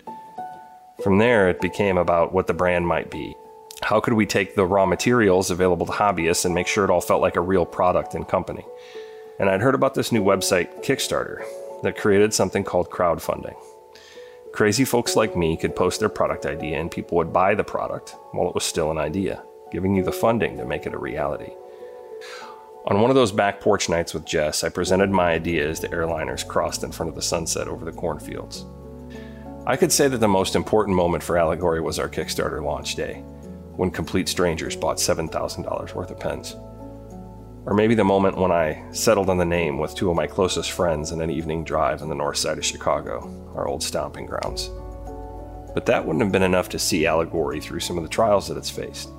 From 1.01 1.17
there, 1.17 1.49
it 1.49 1.61
became 1.61 1.97
about 1.97 2.33
what 2.33 2.47
the 2.47 2.53
brand 2.53 2.85
might 2.85 3.09
be. 3.09 3.35
How 3.81 3.99
could 3.99 4.13
we 4.13 4.25
take 4.25 4.55
the 4.55 4.65
raw 4.65 4.85
materials 4.85 5.49
available 5.49 5.85
to 5.87 5.91
hobbyists 5.91 6.45
and 6.45 6.53
make 6.53 6.67
sure 6.67 6.83
it 6.83 6.89
all 6.89 7.01
felt 7.01 7.21
like 7.21 7.35
a 7.35 7.41
real 7.41 7.65
product 7.65 8.13
and 8.13 8.27
company? 8.27 8.65
And 9.39 9.49
I'd 9.49 9.61
heard 9.61 9.75
about 9.75 9.95
this 9.95 10.11
new 10.11 10.23
website, 10.23 10.83
Kickstarter, 10.85 11.43
that 11.81 11.97
created 11.97 12.33
something 12.33 12.63
called 12.63 12.91
crowdfunding. 12.91 13.55
Crazy 14.53 14.85
folks 14.85 15.15
like 15.15 15.35
me 15.35 15.57
could 15.57 15.75
post 15.75 15.99
their 15.99 16.09
product 16.09 16.45
idea 16.45 16.79
and 16.79 16.91
people 16.91 17.17
would 17.17 17.33
buy 17.33 17.55
the 17.55 17.63
product 17.63 18.15
while 18.31 18.47
it 18.47 18.55
was 18.55 18.63
still 18.63 18.91
an 18.91 18.99
idea 18.99 19.43
giving 19.73 19.95
you 19.95 20.03
the 20.03 20.11
funding 20.11 20.55
to 20.55 20.65
make 20.65 20.85
it 20.85 20.93
a 20.93 20.97
reality. 20.99 21.51
On 22.85 23.01
one 23.01 23.09
of 23.09 23.15
those 23.15 23.31
back 23.31 23.59
porch 23.59 23.89
nights 23.89 24.13
with 24.13 24.23
Jess, 24.23 24.63
I 24.63 24.69
presented 24.69 25.09
my 25.09 25.31
idea 25.31 25.67
as 25.67 25.79
the 25.79 25.89
airliners 25.89 26.47
crossed 26.47 26.83
in 26.83 26.91
front 26.91 27.09
of 27.09 27.15
the 27.15 27.21
sunset 27.23 27.67
over 27.67 27.83
the 27.83 27.91
cornfields. 27.91 28.65
I 29.65 29.77
could 29.77 29.93
say 29.93 30.09
that 30.09 30.17
the 30.17 30.27
most 30.27 30.57
important 30.57 30.97
moment 30.97 31.23
for 31.23 31.37
Allegory 31.37 31.79
was 31.79 31.97
our 31.97 32.09
Kickstarter 32.09 32.61
launch 32.61 32.95
day, 32.95 33.23
when 33.77 33.91
complete 33.91 34.27
strangers 34.27 34.75
bought 34.75 34.97
$7,000 34.97 35.95
worth 35.95 36.11
of 36.11 36.19
pens. 36.19 36.57
Or 37.65 37.73
maybe 37.73 37.95
the 37.95 38.03
moment 38.03 38.37
when 38.37 38.51
I 38.51 38.83
settled 38.91 39.29
on 39.29 39.37
the 39.37 39.45
name 39.45 39.77
with 39.77 39.95
two 39.95 40.09
of 40.09 40.17
my 40.17 40.27
closest 40.27 40.71
friends 40.71 41.13
in 41.13 41.21
an 41.21 41.29
evening 41.29 41.63
drive 41.63 42.01
on 42.01 42.09
the 42.09 42.15
north 42.15 42.35
side 42.35 42.57
of 42.57 42.65
Chicago, 42.65 43.21
our 43.55 43.65
old 43.65 43.81
stomping 43.81 44.25
grounds. 44.25 44.69
But 45.73 45.85
that 45.85 46.05
wouldn't 46.05 46.23
have 46.23 46.33
been 46.33 46.43
enough 46.43 46.67
to 46.69 46.77
see 46.77 47.05
Allegory 47.05 47.61
through 47.61 47.79
some 47.79 47.97
of 47.97 48.03
the 48.03 48.09
trials 48.09 48.49
that 48.49 48.57
it's 48.57 48.69
faced. 48.69 49.11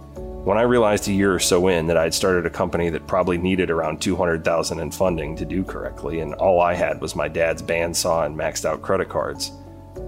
When 0.45 0.59
I 0.59 0.63
realized 0.63 1.09
a 1.09 1.13
year 1.15 1.35
or 1.35 1.39
so 1.39 1.69
in 1.69 1.87
that 1.87 1.97
I'd 1.97 2.13
started 2.13 2.45
a 2.45 2.51
company 2.51 2.91
that 2.91 3.07
probably 3.07 3.39
needed 3.39 3.71
around 3.71 4.03
200,000 4.03 4.79
in 4.79 4.91
funding 4.91 5.37
to 5.37 5.47
do 5.47 5.65
correctly 5.65 6.21
and 6.21 6.35
all 6.35 6.61
I 6.61 6.75
had 6.75 7.01
was 7.01 7.17
my 7.17 7.29
dad's 7.29 7.63
bandsaw 7.63 8.27
and 8.27 8.37
maxed 8.37 8.67
out 8.67 8.83
credit 8.83 9.09
cards, 9.09 9.53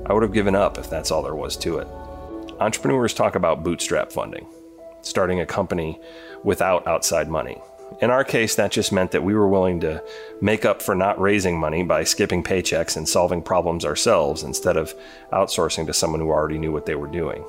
I 0.09 0.13
would 0.13 0.23
have 0.23 0.33
given 0.33 0.55
up 0.55 0.79
if 0.79 0.89
that's 0.89 1.11
all 1.11 1.23
there 1.23 1.35
was 1.35 1.57
to 1.59 1.79
it. 1.79 1.89
Entrepreneurs 2.61 3.13
talk 3.13 3.35
about 3.35 3.65
bootstrap 3.65 4.13
funding, 4.13 4.47
starting 5.03 5.41
a 5.41 5.47
company 5.47 6.01
without 6.45 6.87
outside 6.87 7.29
money. 7.29 7.61
In 8.01 8.11
our 8.11 8.25
case, 8.25 8.55
that 8.55 8.71
just 8.71 8.93
meant 8.93 9.11
that 9.13 9.25
we 9.25 9.35
were 9.35 9.49
willing 9.49 9.81
to 9.81 10.03
make 10.41 10.65
up 10.65 10.81
for 10.81 10.95
not 10.95 11.21
raising 11.21 11.59
money 11.59 11.83
by 11.83 12.05
skipping 12.05 12.43
paychecks 12.43 12.97
and 12.97 13.09
solving 13.09 13.43
problems 13.43 13.85
ourselves 13.85 14.43
instead 14.43 14.77
of 14.77 14.95
outsourcing 15.33 15.87
to 15.87 15.93
someone 15.93 16.21
who 16.21 16.31
already 16.31 16.59
knew 16.59 16.73
what 16.73 16.87
they 16.87 16.95
were 16.95 17.07
doing. 17.09 17.45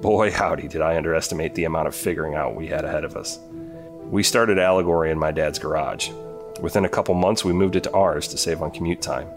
Boy, 0.00 0.30
howdy, 0.30 0.68
did 0.68 0.80
I 0.80 0.96
underestimate 0.96 1.54
the 1.54 1.64
amount 1.64 1.88
of 1.88 1.94
figuring 1.94 2.34
out 2.34 2.56
we 2.56 2.68
had 2.68 2.84
ahead 2.84 3.04
of 3.04 3.16
us. 3.16 3.38
We 4.10 4.22
started 4.22 4.58
Allegory 4.58 5.10
in 5.10 5.18
my 5.18 5.32
dad's 5.32 5.58
garage. 5.58 6.10
Within 6.60 6.84
a 6.84 6.90
couple 6.90 7.14
months, 7.14 7.44
we 7.44 7.52
moved 7.52 7.76
it 7.76 7.84
to 7.84 7.92
ours 7.92 8.28
to 8.28 8.38
save 8.38 8.62
on 8.62 8.70
commute 8.70 9.02
time. 9.02 9.28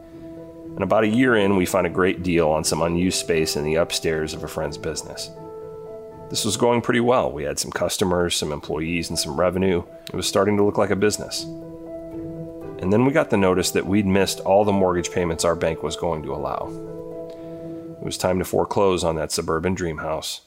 And 0.79 0.85
about 0.85 1.03
a 1.03 1.09
year 1.09 1.35
in, 1.35 1.57
we 1.57 1.65
found 1.65 1.87
a 1.87 1.89
great 1.89 2.23
deal 2.23 2.47
on 2.47 2.63
some 2.63 2.81
unused 2.81 3.19
space 3.19 3.57
in 3.57 3.65
the 3.65 3.75
upstairs 3.75 4.33
of 4.33 4.45
a 4.45 4.47
friend's 4.47 4.77
business. 4.77 5.29
This 6.29 6.45
was 6.45 6.55
going 6.55 6.79
pretty 6.79 7.01
well. 7.01 7.29
We 7.33 7.43
had 7.43 7.59
some 7.59 7.69
customers, 7.69 8.33
some 8.33 8.53
employees, 8.53 9.09
and 9.09 9.19
some 9.19 9.37
revenue. 9.37 9.83
It 10.07 10.15
was 10.15 10.25
starting 10.25 10.55
to 10.55 10.63
look 10.63 10.77
like 10.77 10.91
a 10.91 10.95
business. 10.95 11.43
And 11.43 12.93
then 12.93 13.03
we 13.03 13.11
got 13.11 13.29
the 13.29 13.35
notice 13.35 13.71
that 13.71 13.87
we'd 13.87 14.05
missed 14.05 14.39
all 14.39 14.63
the 14.63 14.71
mortgage 14.71 15.11
payments 15.11 15.43
our 15.43 15.53
bank 15.53 15.83
was 15.83 15.97
going 15.97 16.23
to 16.23 16.33
allow. 16.33 16.67
It 17.99 18.05
was 18.05 18.17
time 18.17 18.39
to 18.39 18.45
foreclose 18.45 19.03
on 19.03 19.17
that 19.17 19.33
suburban 19.33 19.73
dream 19.73 19.97
house, 19.97 20.39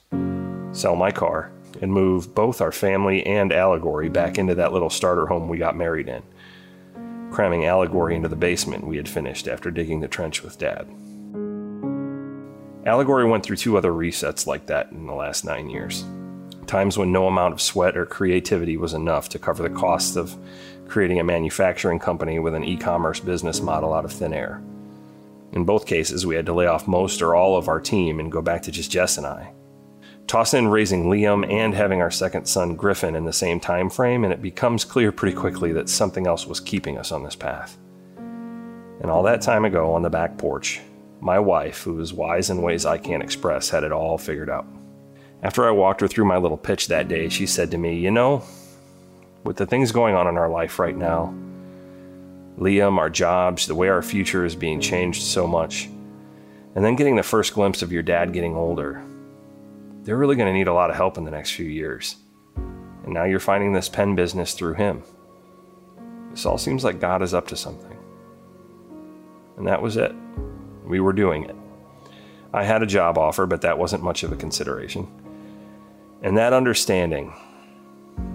sell 0.72 0.96
my 0.96 1.12
car, 1.12 1.52
and 1.82 1.92
move 1.92 2.34
both 2.34 2.62
our 2.62 2.72
family 2.72 3.22
and 3.26 3.52
Allegory 3.52 4.08
back 4.08 4.38
into 4.38 4.54
that 4.54 4.72
little 4.72 4.88
starter 4.88 5.26
home 5.26 5.50
we 5.50 5.58
got 5.58 5.76
married 5.76 6.08
in, 6.08 6.22
cramming 7.32 7.64
Allegory 7.64 8.14
into 8.14 8.28
the 8.28 8.36
basement 8.36 8.86
we 8.86 8.96
had 8.96 9.08
finished 9.08 9.48
after 9.48 9.70
digging 9.70 10.00
the 10.00 10.08
trench 10.08 10.42
with 10.42 10.58
Dad. 10.58 10.86
Allegory 12.84 13.24
went 13.24 13.44
through 13.44 13.56
two 13.56 13.78
other 13.78 13.92
resets 13.92 14.46
like 14.46 14.66
that 14.66 14.92
in 14.92 15.06
the 15.06 15.14
last 15.14 15.44
nine 15.44 15.70
years. 15.70 16.04
Times 16.66 16.98
when 16.98 17.10
no 17.10 17.26
amount 17.26 17.54
of 17.54 17.60
sweat 17.60 17.96
or 17.96 18.06
creativity 18.06 18.76
was 18.76 18.92
enough 18.92 19.28
to 19.30 19.38
cover 19.38 19.62
the 19.62 19.74
costs 19.74 20.16
of 20.16 20.36
creating 20.88 21.18
a 21.18 21.24
manufacturing 21.24 21.98
company 21.98 22.38
with 22.38 22.54
an 22.54 22.64
e 22.64 22.76
commerce 22.76 23.20
business 23.20 23.60
model 23.60 23.94
out 23.94 24.04
of 24.04 24.12
thin 24.12 24.34
air. 24.34 24.62
In 25.52 25.64
both 25.64 25.86
cases, 25.86 26.26
we 26.26 26.34
had 26.34 26.46
to 26.46 26.52
lay 26.52 26.66
off 26.66 26.88
most 26.88 27.22
or 27.22 27.34
all 27.34 27.56
of 27.56 27.68
our 27.68 27.80
team 27.80 28.20
and 28.20 28.32
go 28.32 28.42
back 28.42 28.62
to 28.62 28.72
just 28.72 28.90
Jess 28.90 29.16
and 29.16 29.26
I. 29.26 29.52
Toss 30.26 30.54
in 30.54 30.68
raising 30.68 31.04
Liam 31.04 31.50
and 31.50 31.74
having 31.74 32.00
our 32.00 32.10
second 32.10 32.46
son 32.46 32.74
Griffin 32.74 33.14
in 33.14 33.24
the 33.24 33.32
same 33.32 33.60
time 33.60 33.90
frame, 33.90 34.24
and 34.24 34.32
it 34.32 34.40
becomes 34.40 34.84
clear 34.84 35.12
pretty 35.12 35.36
quickly 35.36 35.72
that 35.72 35.88
something 35.88 36.26
else 36.26 36.46
was 36.46 36.60
keeping 36.60 36.96
us 36.96 37.12
on 37.12 37.22
this 37.22 37.36
path. 37.36 37.76
And 38.16 39.10
all 39.10 39.24
that 39.24 39.42
time 39.42 39.64
ago 39.64 39.92
on 39.92 40.02
the 40.02 40.10
back 40.10 40.38
porch, 40.38 40.80
my 41.20 41.38
wife, 41.38 41.82
who 41.82 42.00
is 42.00 42.12
wise 42.12 42.50
in 42.50 42.62
ways 42.62 42.86
I 42.86 42.98
can't 42.98 43.22
express, 43.22 43.68
had 43.68 43.84
it 43.84 43.92
all 43.92 44.16
figured 44.16 44.48
out. 44.48 44.66
After 45.42 45.66
I 45.66 45.72
walked 45.72 46.00
her 46.00 46.08
through 46.08 46.24
my 46.24 46.36
little 46.36 46.56
pitch 46.56 46.86
that 46.86 47.08
day, 47.08 47.28
she 47.28 47.46
said 47.46 47.70
to 47.72 47.78
me, 47.78 47.98
You 47.98 48.10
know, 48.10 48.44
with 49.44 49.56
the 49.56 49.66
things 49.66 49.92
going 49.92 50.14
on 50.14 50.28
in 50.28 50.38
our 50.38 50.48
life 50.48 50.78
right 50.78 50.96
now, 50.96 51.34
Liam, 52.58 52.98
our 52.98 53.10
jobs, 53.10 53.66
the 53.66 53.74
way 53.74 53.88
our 53.88 54.02
future 54.02 54.44
is 54.44 54.54
being 54.54 54.80
changed 54.80 55.22
so 55.22 55.46
much. 55.46 55.88
And 56.74 56.84
then 56.84 56.96
getting 56.96 57.16
the 57.16 57.22
first 57.22 57.54
glimpse 57.54 57.82
of 57.82 57.92
your 57.92 58.02
dad 58.02 58.32
getting 58.32 58.54
older. 58.54 59.02
They're 60.02 60.16
really 60.16 60.36
going 60.36 60.52
to 60.52 60.58
need 60.58 60.68
a 60.68 60.74
lot 60.74 60.90
of 60.90 60.96
help 60.96 61.16
in 61.16 61.24
the 61.24 61.30
next 61.30 61.52
few 61.52 61.66
years. 61.66 62.16
And 62.56 63.14
now 63.14 63.24
you're 63.24 63.40
finding 63.40 63.72
this 63.72 63.88
pen 63.88 64.14
business 64.14 64.52
through 64.52 64.74
him. 64.74 65.02
This 66.30 66.44
all 66.44 66.58
seems 66.58 66.82
like 66.82 67.00
God 67.00 67.22
is 67.22 67.34
up 67.34 67.46
to 67.48 67.56
something. 67.56 67.96
And 69.56 69.66
that 69.66 69.82
was 69.82 69.96
it. 69.96 70.12
We 70.84 70.98
were 70.98 71.12
doing 71.12 71.44
it. 71.44 71.54
I 72.52 72.64
had 72.64 72.82
a 72.82 72.86
job 72.86 73.16
offer, 73.16 73.46
but 73.46 73.62
that 73.62 73.78
wasn't 73.78 74.02
much 74.02 74.24
of 74.24 74.32
a 74.32 74.36
consideration. 74.36 75.06
And 76.22 76.36
that 76.36 76.52
understanding, 76.52 77.32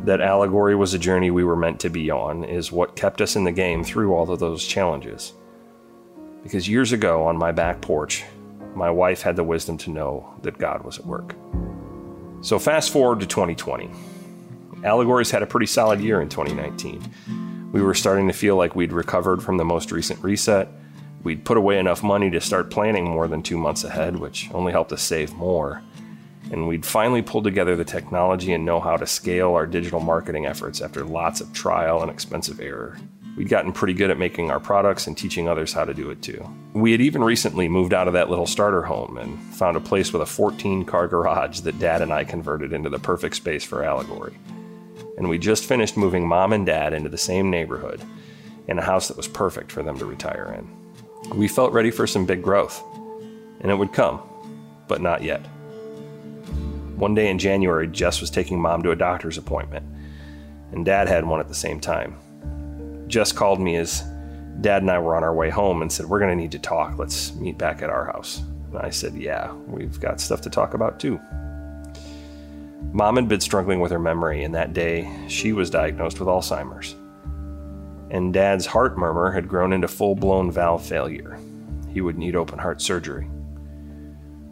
that 0.06 0.22
allegory 0.22 0.76
was 0.76 0.94
a 0.94 1.00
journey 1.00 1.32
we 1.32 1.44
were 1.44 1.56
meant 1.56 1.80
to 1.82 1.90
be 1.90 2.10
on 2.10 2.44
is 2.44 2.72
what 2.72 2.96
kept 2.96 3.22
us 3.22 3.36
in 3.36 3.44
the 3.44 3.52
game 3.52 3.84
through 3.84 4.14
all 4.14 4.32
of 4.32 4.40
those 4.40 4.66
challenges. 4.66 5.34
Because 6.44 6.70
years 6.70 6.94
ago 6.94 7.26
on 7.26 7.38
my 7.38 7.52
back 7.52 7.82
porch, 7.82 8.24
my 8.78 8.90
wife 8.92 9.24
had 9.24 9.36
the 9.36 9.44
wisdom 9.44 9.78
to 9.80 9.90
know 9.90 10.34
that 10.44 10.58
God 10.58 10.84
was 10.84 11.00
at 11.00 11.06
work. 11.06 11.36
So 12.42 12.60
fast 12.60 12.92
forward 12.92 13.20
to 13.22 13.26
2020. 13.26 13.90
Allegory's 14.84 15.32
had 15.32 15.42
a 15.42 15.48
pretty 15.48 15.66
solid 15.66 16.00
year 16.00 16.22
in 16.22 16.30
2019. 16.30 17.72
We 17.74 17.82
were 17.82 17.96
starting 17.96 18.28
to 18.28 18.34
feel 18.34 18.56
like 18.56 18.76
we'd 18.76 18.94
recovered 18.94 19.42
from 19.42 19.58
the 19.58 19.66
most 19.66 19.92
recent 19.92 20.24
reset. 20.24 20.70
We'd 21.24 21.44
put 21.44 21.58
away 21.58 21.80
enough 21.80 22.04
money 22.04 22.30
to 22.30 22.40
start 22.40 22.70
planning 22.70 23.10
more 23.10 23.28
than 23.28 23.42
two 23.42 23.58
months 23.58 23.84
ahead, 23.84 24.16
which 24.16 24.50
only 24.54 24.72
helped 24.72 24.94
us 24.94 25.02
save 25.02 25.34
more. 25.34 25.82
And 26.52 26.68
we'd 26.68 26.86
finally 26.86 27.24
pulled 27.24 27.44
together 27.44 27.76
the 27.76 27.84
technology 27.84 28.54
and 28.54 28.64
know 28.64 28.80
how 28.80 28.96
to 28.96 29.08
scale 29.08 29.54
our 29.54 29.66
digital 29.66 30.00
marketing 30.00 30.46
efforts 30.46 30.82
after 30.82 31.04
lots 31.04 31.42
of 31.42 31.52
trial 31.52 32.02
and 32.02 32.12
expensive 32.12 32.62
error. 32.62 32.98
We'd 33.38 33.50
gotten 33.50 33.72
pretty 33.72 33.94
good 33.94 34.10
at 34.10 34.18
making 34.18 34.50
our 34.50 34.60
products 34.60 35.06
and 35.06 35.16
teaching 35.16 35.48
others 35.48 35.72
how 35.72 35.86
to 35.86 35.94
do 35.94 36.10
it 36.10 36.24
too. 36.24 36.44
We 36.74 36.92
had 36.92 37.02
even 37.02 37.24
recently 37.24 37.70
moved 37.70 37.94
out 37.94 38.08
of 38.08 38.16
that 38.16 38.32
little 38.32 38.48
starter 38.48 38.82
home 38.82 39.20
and 39.20 39.40
found 39.54 39.78
a 39.78 39.80
place 39.80 40.12
with 40.12 40.24
a 40.24 40.26
14 40.26 40.86
car 40.86 41.08
garage 41.08 41.60
that 41.60 41.78
Dad 41.78 42.02
and 42.02 42.12
I 42.12 42.24
converted 42.24 42.74
into 42.74 42.90
the 42.90 42.98
perfect 42.98 43.36
space 43.36 43.64
for 43.64 43.84
Allegory. 43.84 44.36
And 45.20 45.30
we 45.30 45.38
just 45.38 45.66
finished 45.66 45.98
moving 45.98 46.28
Mom 46.28 46.52
and 46.52 46.66
Dad 46.66 46.94
into 46.94 47.10
the 47.10 47.18
same 47.20 47.52
neighborhood 47.52 48.02
in 48.68 48.80
a 48.80 48.84
house 48.84 49.08
that 49.08 49.18
was 49.18 49.28
perfect 49.28 49.72
for 49.72 49.84
them 49.84 50.00
to 50.00 50.06
retire 50.06 50.58
in. 50.58 51.38
We 51.38 51.48
felt 51.48 51.74
ready 51.74 51.92
for 51.92 52.08
some 52.08 52.26
big 52.26 52.42
growth, 52.42 52.84
and 53.62 53.70
it 53.70 53.76
would 53.76 53.94
come, 53.94 54.20
but 54.88 55.00
not 55.00 55.22
yet. 55.22 55.46
One 56.96 57.14
day 57.14 57.30
in 57.30 57.38
January, 57.38 57.88
Jess 57.88 58.20
was 58.20 58.32
taking 58.32 58.60
Mom 58.60 58.82
to 58.82 58.92
a 58.92 58.96
doctor's 58.96 59.38
appointment, 59.38 59.86
and 60.72 60.84
Dad 60.84 61.08
had 61.08 61.26
one 61.26 61.40
at 61.40 61.48
the 61.48 61.54
same 61.54 61.80
time. 61.80 62.18
Jess 63.08 63.32
called 63.32 63.60
me 63.60 63.78
as 63.78 64.04
Dad 64.62 64.82
and 64.82 64.92
I 64.92 65.00
were 65.00 65.16
on 65.16 65.24
our 65.24 65.34
way 65.34 65.50
home 65.50 65.82
and 65.82 65.92
said, 65.92 66.08
We're 66.08 66.20
going 66.20 66.36
to 66.36 66.42
need 66.42 66.52
to 66.52 66.60
talk. 66.60 66.98
Let's 66.98 67.34
meet 67.36 67.58
back 67.58 67.82
at 67.82 67.90
our 67.90 68.06
house. 68.06 68.42
And 68.70 68.80
I 68.80 68.90
said, 68.90 69.16
Yeah, 69.16 69.54
we've 69.68 70.00
got 70.00 70.20
stuff 70.20 70.42
to 70.42 70.50
talk 70.50 70.74
about 70.74 71.00
too. 71.00 71.20
Mom 72.92 73.16
had 73.16 73.28
been 73.28 73.42
struggling 73.42 73.80
with 73.80 73.92
her 73.92 74.00
memory, 74.00 74.44
and 74.44 74.56
that 74.56 74.74
day 74.74 75.10
she 75.28 75.54
was 75.54 75.70
diagnosed 75.70 76.20
with 76.20 76.28
Alzheimer's. 76.28 76.96
And 78.10 78.34
Dad's 78.34 78.66
heart 78.66 78.98
murmur 78.98 79.32
had 79.32 79.48
grown 79.48 79.74
into 79.74 79.88
full 79.88 80.16
blown 80.16 80.52
valve 80.52 80.86
failure. 80.86 81.38
He 81.90 82.02
would 82.02 82.18
need 82.18 82.36
open 82.36 82.60
heart 82.60 82.82
surgery. 82.82 83.28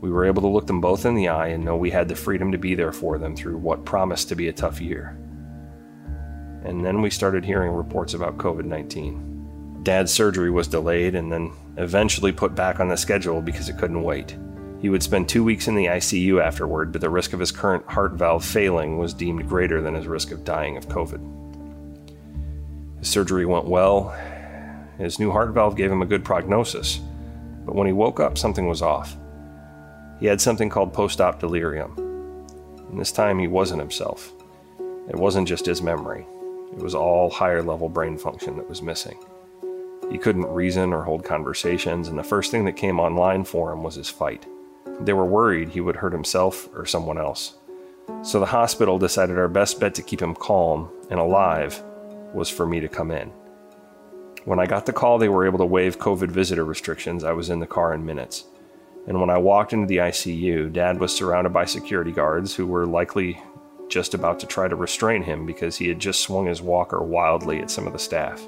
We 0.02 0.12
were 0.12 0.26
able 0.26 0.42
to 0.44 0.48
look 0.48 0.68
them 0.68 0.82
both 0.82 1.06
in 1.06 1.16
the 1.16 1.30
eye 1.30 1.48
and 1.48 1.64
know 1.64 1.78
we 1.78 1.90
had 1.90 2.08
the 2.08 2.16
freedom 2.16 2.52
to 2.52 2.58
be 2.58 2.76
there 2.76 2.92
for 2.92 3.18
them 3.18 3.36
through 3.36 3.58
what 3.58 3.86
promised 3.86 4.30
to 4.30 4.36
be 4.36 4.50
a 4.50 4.54
tough 4.54 4.82
year. 4.82 5.18
And 6.66 6.84
then 6.84 7.02
we 7.02 7.12
started 7.12 7.46
hearing 7.46 7.72
reports 7.72 8.16
about 8.16 8.38
COVID 8.38 8.66
19. 8.66 9.82
Dad's 9.84 10.12
surgery 10.12 10.50
was 10.50 10.68
delayed 10.68 11.14
and 11.14 11.32
then 11.32 11.54
eventually 11.78 12.32
put 12.32 12.56
back 12.56 12.80
on 12.80 12.88
the 12.88 12.98
schedule 12.98 13.40
because 13.40 13.70
it 13.70 13.78
couldn't 13.78 14.02
wait. 14.02 14.36
He 14.82 14.90
would 14.90 15.04
spend 15.04 15.30
two 15.30 15.44
weeks 15.44 15.68
in 15.68 15.76
the 15.76 15.86
ICU 15.86 16.42
afterward, 16.42 16.92
but 16.92 17.02
the 17.02 17.10
risk 17.10 17.34
of 17.34 17.40
his 17.40 17.52
current 17.52 17.86
heart 17.86 18.14
valve 18.14 18.44
failing 18.44 18.98
was 18.98 19.14
deemed 19.14 19.48
greater 19.48 19.80
than 19.80 19.94
his 19.94 20.08
risk 20.08 20.32
of 20.32 20.44
dying 20.44 20.76
of 20.76 20.90
COVID. 20.90 21.22
His 23.00 23.08
surgery 23.08 23.46
went 23.46 23.66
well. 23.66 24.10
His 24.98 25.20
new 25.20 25.32
heart 25.32 25.52
valve 25.52 25.76
gave 25.76 25.92
him 25.92 26.02
a 26.02 26.08
good 26.08 26.26
prognosis, 26.26 27.00
but 27.64 27.76
when 27.76 27.88
he 27.88 27.94
woke 27.94 28.20
up, 28.20 28.38
something 28.38 28.68
was 28.68 28.82
off. 28.82 29.16
He 30.20 30.26
had 30.26 30.42
something 30.42 30.70
called 30.70 30.94
post 30.94 31.22
op 31.22 31.40
delirium. 31.40 31.96
And 32.90 33.00
this 33.00 33.12
time 33.12 33.38
he 33.38 33.48
wasn't 33.48 33.82
himself. 33.82 34.32
It 35.10 35.16
wasn't 35.16 35.48
just 35.48 35.66
his 35.66 35.82
memory, 35.82 36.26
it 36.76 36.82
was 36.82 36.96
all 36.96 37.30
higher 37.30 37.62
level 37.62 37.90
brain 37.90 38.18
function 38.18 38.58
that 38.58 38.68
was 38.68 38.82
missing. 38.82 39.18
He 40.12 40.18
couldn't 40.18 40.46
reason 40.46 40.94
or 40.94 41.04
hold 41.04 41.24
conversations, 41.24 42.08
and 42.08 42.18
the 42.18 42.24
first 42.24 42.52
thing 42.52 42.66
that 42.66 42.76
came 42.76 43.00
online 43.00 43.44
for 43.44 43.72
him 43.72 43.84
was 43.84 43.96
his 43.96 44.10
fight. 44.10 44.46
They 45.02 45.14
were 45.14 45.26
worried 45.26 45.70
he 45.70 45.82
would 45.82 45.96
hurt 45.96 46.14
himself 46.14 46.70
or 46.76 46.86
someone 46.86 47.18
else. 47.18 47.56
So 48.22 48.40
the 48.40 48.46
hospital 48.46 49.00
decided 49.00 49.38
our 49.38 49.48
best 49.48 49.80
bet 49.80 49.96
to 49.96 50.04
keep 50.04 50.22
him 50.22 50.36
calm 50.36 50.90
and 51.10 51.20
alive 51.20 51.82
was 52.34 52.50
for 52.50 52.68
me 52.68 52.80
to 52.80 52.88
come 52.88 53.12
in. 53.12 53.32
When 54.44 54.60
I 54.60 54.68
got 54.68 54.86
the 54.86 54.94
call 54.94 55.18
they 55.18 55.30
were 55.30 55.46
able 55.46 55.58
to 55.58 55.66
waive 55.66 55.98
COVID 55.98 56.30
visitor 56.30 56.66
restrictions, 56.66 57.24
I 57.24 57.32
was 57.32 57.50
in 57.50 57.60
the 57.60 57.66
car 57.66 57.94
in 57.94 58.06
minutes. 58.06 58.46
And 59.08 59.20
when 59.20 59.30
I 59.30 59.38
walked 59.38 59.74
into 59.74 59.88
the 59.88 59.98
ICU, 59.98 60.72
Dad 60.72 61.00
was 61.00 61.16
surrounded 61.16 61.54
by 61.54 61.66
security 61.66 62.12
guards 62.12 62.56
who 62.56 62.68
were 62.68 62.86
likely 62.86 63.42
just 63.90 64.14
about 64.14 64.40
to 64.40 64.48
try 64.48 64.68
to 64.68 64.76
restrain 64.76 65.24
him 65.24 65.46
because 65.46 65.78
he 65.78 65.88
had 65.88 66.00
just 66.00 66.22
swung 66.22 66.46
his 66.46 66.62
walker 66.62 67.02
wildly 67.02 67.62
at 67.62 67.72
some 67.72 67.88
of 67.88 67.94
the 67.94 68.00
staff. 68.00 68.48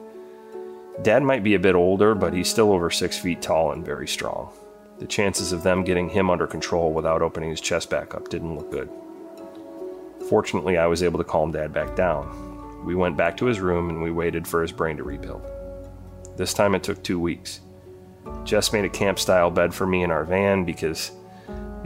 Dad 1.03 1.23
might 1.23 1.43
be 1.43 1.53
a 1.53 1.59
bit 1.59 1.75
older, 1.75 2.15
but 2.15 2.33
he's 2.33 2.49
still 2.49 2.71
over 2.71 2.89
six 2.89 3.17
feet 3.17 3.41
tall 3.41 3.71
and 3.71 3.85
very 3.85 4.07
strong. 4.07 4.51
The 4.99 5.05
chances 5.05 5.51
of 5.51 5.61
them 5.61 5.83
getting 5.83 6.09
him 6.09 6.29
under 6.29 6.47
control 6.47 6.91
without 6.91 7.21
opening 7.21 7.51
his 7.51 7.61
chest 7.61 7.89
back 7.89 8.15
up 8.15 8.29
didn't 8.29 8.55
look 8.55 8.71
good. 8.71 8.89
Fortunately, 10.27 10.77
I 10.77 10.87
was 10.87 11.03
able 11.03 11.19
to 11.19 11.23
calm 11.23 11.51
Dad 11.51 11.71
back 11.71 11.95
down. 11.95 12.83
We 12.83 12.95
went 12.95 13.15
back 13.15 13.37
to 13.37 13.45
his 13.45 13.59
room 13.59 13.89
and 13.89 14.01
we 14.01 14.11
waited 14.11 14.47
for 14.47 14.61
his 14.61 14.71
brain 14.71 14.97
to 14.97 15.03
rebuild. 15.03 15.45
This 16.35 16.53
time 16.53 16.73
it 16.73 16.83
took 16.83 17.03
two 17.03 17.19
weeks. 17.19 17.61
Jess 18.43 18.73
made 18.73 18.85
a 18.85 18.89
camp 18.89 19.19
style 19.19 19.51
bed 19.51 19.73
for 19.73 19.85
me 19.85 20.03
in 20.03 20.11
our 20.11 20.23
van 20.23 20.65
because 20.65 21.11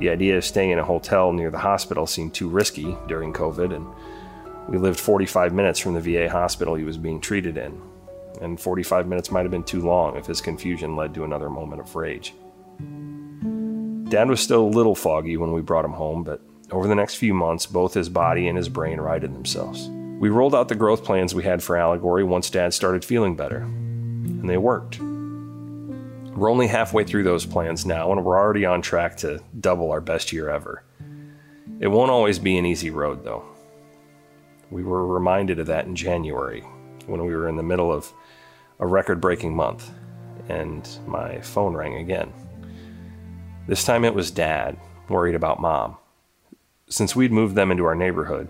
the 0.01 0.09
idea 0.09 0.35
of 0.35 0.43
staying 0.43 0.71
in 0.71 0.79
a 0.79 0.83
hotel 0.83 1.31
near 1.31 1.51
the 1.51 1.59
hospital 1.59 2.07
seemed 2.07 2.33
too 2.33 2.49
risky 2.49 2.97
during 3.07 3.31
COVID, 3.31 3.73
and 3.73 3.87
we 4.67 4.79
lived 4.79 4.99
45 4.99 5.53
minutes 5.53 5.77
from 5.77 5.93
the 5.93 6.01
VA 6.01 6.27
hospital 6.27 6.73
he 6.73 6.83
was 6.83 6.97
being 6.97 7.21
treated 7.21 7.55
in. 7.55 7.79
And 8.41 8.59
45 8.59 9.07
minutes 9.07 9.29
might 9.29 9.43
have 9.43 9.51
been 9.51 9.63
too 9.63 9.81
long 9.81 10.17
if 10.17 10.25
his 10.25 10.41
confusion 10.41 10.95
led 10.95 11.13
to 11.13 11.23
another 11.23 11.51
moment 11.51 11.81
of 11.81 11.95
rage. 11.95 12.33
Dad 14.09 14.27
was 14.27 14.39
still 14.39 14.63
a 14.63 14.75
little 14.75 14.95
foggy 14.95 15.37
when 15.37 15.53
we 15.53 15.61
brought 15.61 15.85
him 15.85 15.93
home, 15.93 16.23
but 16.23 16.41
over 16.71 16.87
the 16.87 16.95
next 16.95 17.15
few 17.15 17.35
months, 17.35 17.67
both 17.67 17.93
his 17.93 18.09
body 18.09 18.47
and 18.47 18.57
his 18.57 18.69
brain 18.69 18.99
righted 18.99 19.35
themselves. 19.35 19.87
We 19.87 20.29
rolled 20.29 20.55
out 20.55 20.67
the 20.67 20.75
growth 20.75 21.03
plans 21.03 21.35
we 21.35 21.43
had 21.43 21.61
for 21.61 21.77
Allegory 21.77 22.23
once 22.23 22.49
Dad 22.49 22.73
started 22.73 23.05
feeling 23.05 23.35
better, 23.35 23.59
and 23.59 24.49
they 24.49 24.57
worked. 24.57 24.99
We're 26.35 26.49
only 26.49 26.67
halfway 26.67 27.03
through 27.03 27.23
those 27.23 27.45
plans 27.45 27.85
now, 27.85 28.11
and 28.11 28.23
we're 28.23 28.39
already 28.39 28.65
on 28.65 28.81
track 28.81 29.17
to 29.17 29.43
double 29.59 29.91
our 29.91 29.99
best 29.99 30.31
year 30.31 30.49
ever. 30.49 30.83
It 31.81 31.87
won't 31.87 32.09
always 32.09 32.39
be 32.39 32.57
an 32.57 32.65
easy 32.65 32.89
road, 32.89 33.25
though. 33.25 33.43
We 34.69 34.83
were 34.83 35.05
reminded 35.05 35.59
of 35.59 35.67
that 35.67 35.85
in 35.85 35.95
January 35.95 36.61
when 37.05 37.25
we 37.25 37.35
were 37.35 37.49
in 37.49 37.57
the 37.57 37.63
middle 37.63 37.91
of 37.91 38.11
a 38.79 38.87
record 38.87 39.19
breaking 39.19 39.53
month, 39.53 39.91
and 40.47 40.87
my 41.05 41.41
phone 41.41 41.73
rang 41.73 41.95
again. 41.95 42.31
This 43.67 43.83
time 43.83 44.05
it 44.05 44.15
was 44.15 44.31
Dad, 44.31 44.77
worried 45.09 45.35
about 45.35 45.59
Mom. 45.59 45.97
Since 46.87 47.13
we'd 47.13 47.33
moved 47.33 47.55
them 47.55 47.71
into 47.71 47.85
our 47.85 47.95
neighborhood, 47.95 48.47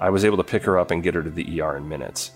I 0.00 0.10
was 0.10 0.24
able 0.24 0.38
to 0.38 0.44
pick 0.44 0.64
her 0.64 0.76
up 0.76 0.90
and 0.90 1.04
get 1.04 1.14
her 1.14 1.22
to 1.22 1.30
the 1.30 1.60
ER 1.60 1.76
in 1.76 1.88
minutes. 1.88 2.32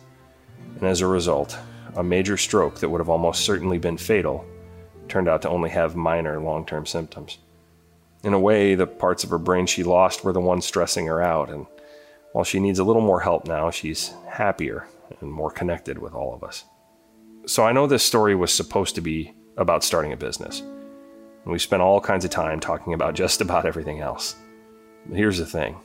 And 0.77 0.85
as 0.85 1.01
a 1.01 1.09
result, 1.09 1.59
a 1.97 2.05
major 2.05 2.37
stroke 2.37 2.79
that 2.79 2.89
would 2.89 3.01
have 3.01 3.09
almost 3.09 3.45
certainly 3.45 3.79
been 3.79 3.97
fatal 3.97 4.47
turned 5.09 5.29
out 5.29 5.43
to 5.43 5.49
only 5.49 5.71
have 5.71 5.97
minor 5.97 6.41
long 6.41 6.67
term 6.67 6.87
symptoms. 6.87 7.39
In 8.25 8.33
a 8.33 8.41
way, 8.41 8.75
the 8.75 8.87
parts 8.87 9.25
of 9.25 9.31
her 9.31 9.39
brain 9.39 9.67
she 9.67 9.85
lost 9.85 10.25
were 10.25 10.33
the 10.33 10.41
ones 10.41 10.65
stressing 10.65 11.07
her 11.07 11.23
out, 11.23 11.51
and 11.51 11.67
while 12.33 12.45
she 12.45 12.61
needs 12.61 12.79
a 12.79 12.85
little 12.85 13.03
more 13.03 13.21
help 13.21 13.47
now, 13.47 13.71
she's 13.71 14.13
happier 14.29 14.89
and 15.21 15.31
more 15.31 15.51
connected 15.51 15.99
with 15.99 16.13
all 16.13 16.35
of 16.35 16.43
us. 16.43 16.65
So 17.47 17.65
I 17.65 17.73
know 17.73 17.87
this 17.87 18.03
story 18.03 18.35
was 18.35 18.53
supposed 18.53 18.95
to 18.97 19.01
be 19.01 19.33
about 19.57 19.85
starting 19.85 20.13
a 20.13 20.17
business, 20.17 20.61
and 20.61 21.53
we 21.53 21.59
spent 21.59 21.83
all 21.83 22.01
kinds 22.01 22.25
of 22.25 22.31
time 22.31 22.59
talking 22.59 22.95
about 22.95 23.15
just 23.23 23.41
about 23.41 23.65
everything 23.65 24.01
else. 24.01 24.37
But 25.07 25.19
here's 25.19 25.39
the 25.39 25.47
thing 25.47 25.77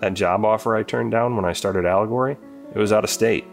that 0.00 0.14
job 0.14 0.44
offer 0.44 0.74
I 0.74 0.82
turned 0.82 1.12
down 1.12 1.36
when 1.36 1.44
I 1.44 1.52
started 1.52 1.86
Allegory, 1.86 2.36
it 2.74 2.78
was 2.78 2.92
out 2.92 3.04
of 3.04 3.10
state. 3.10 3.44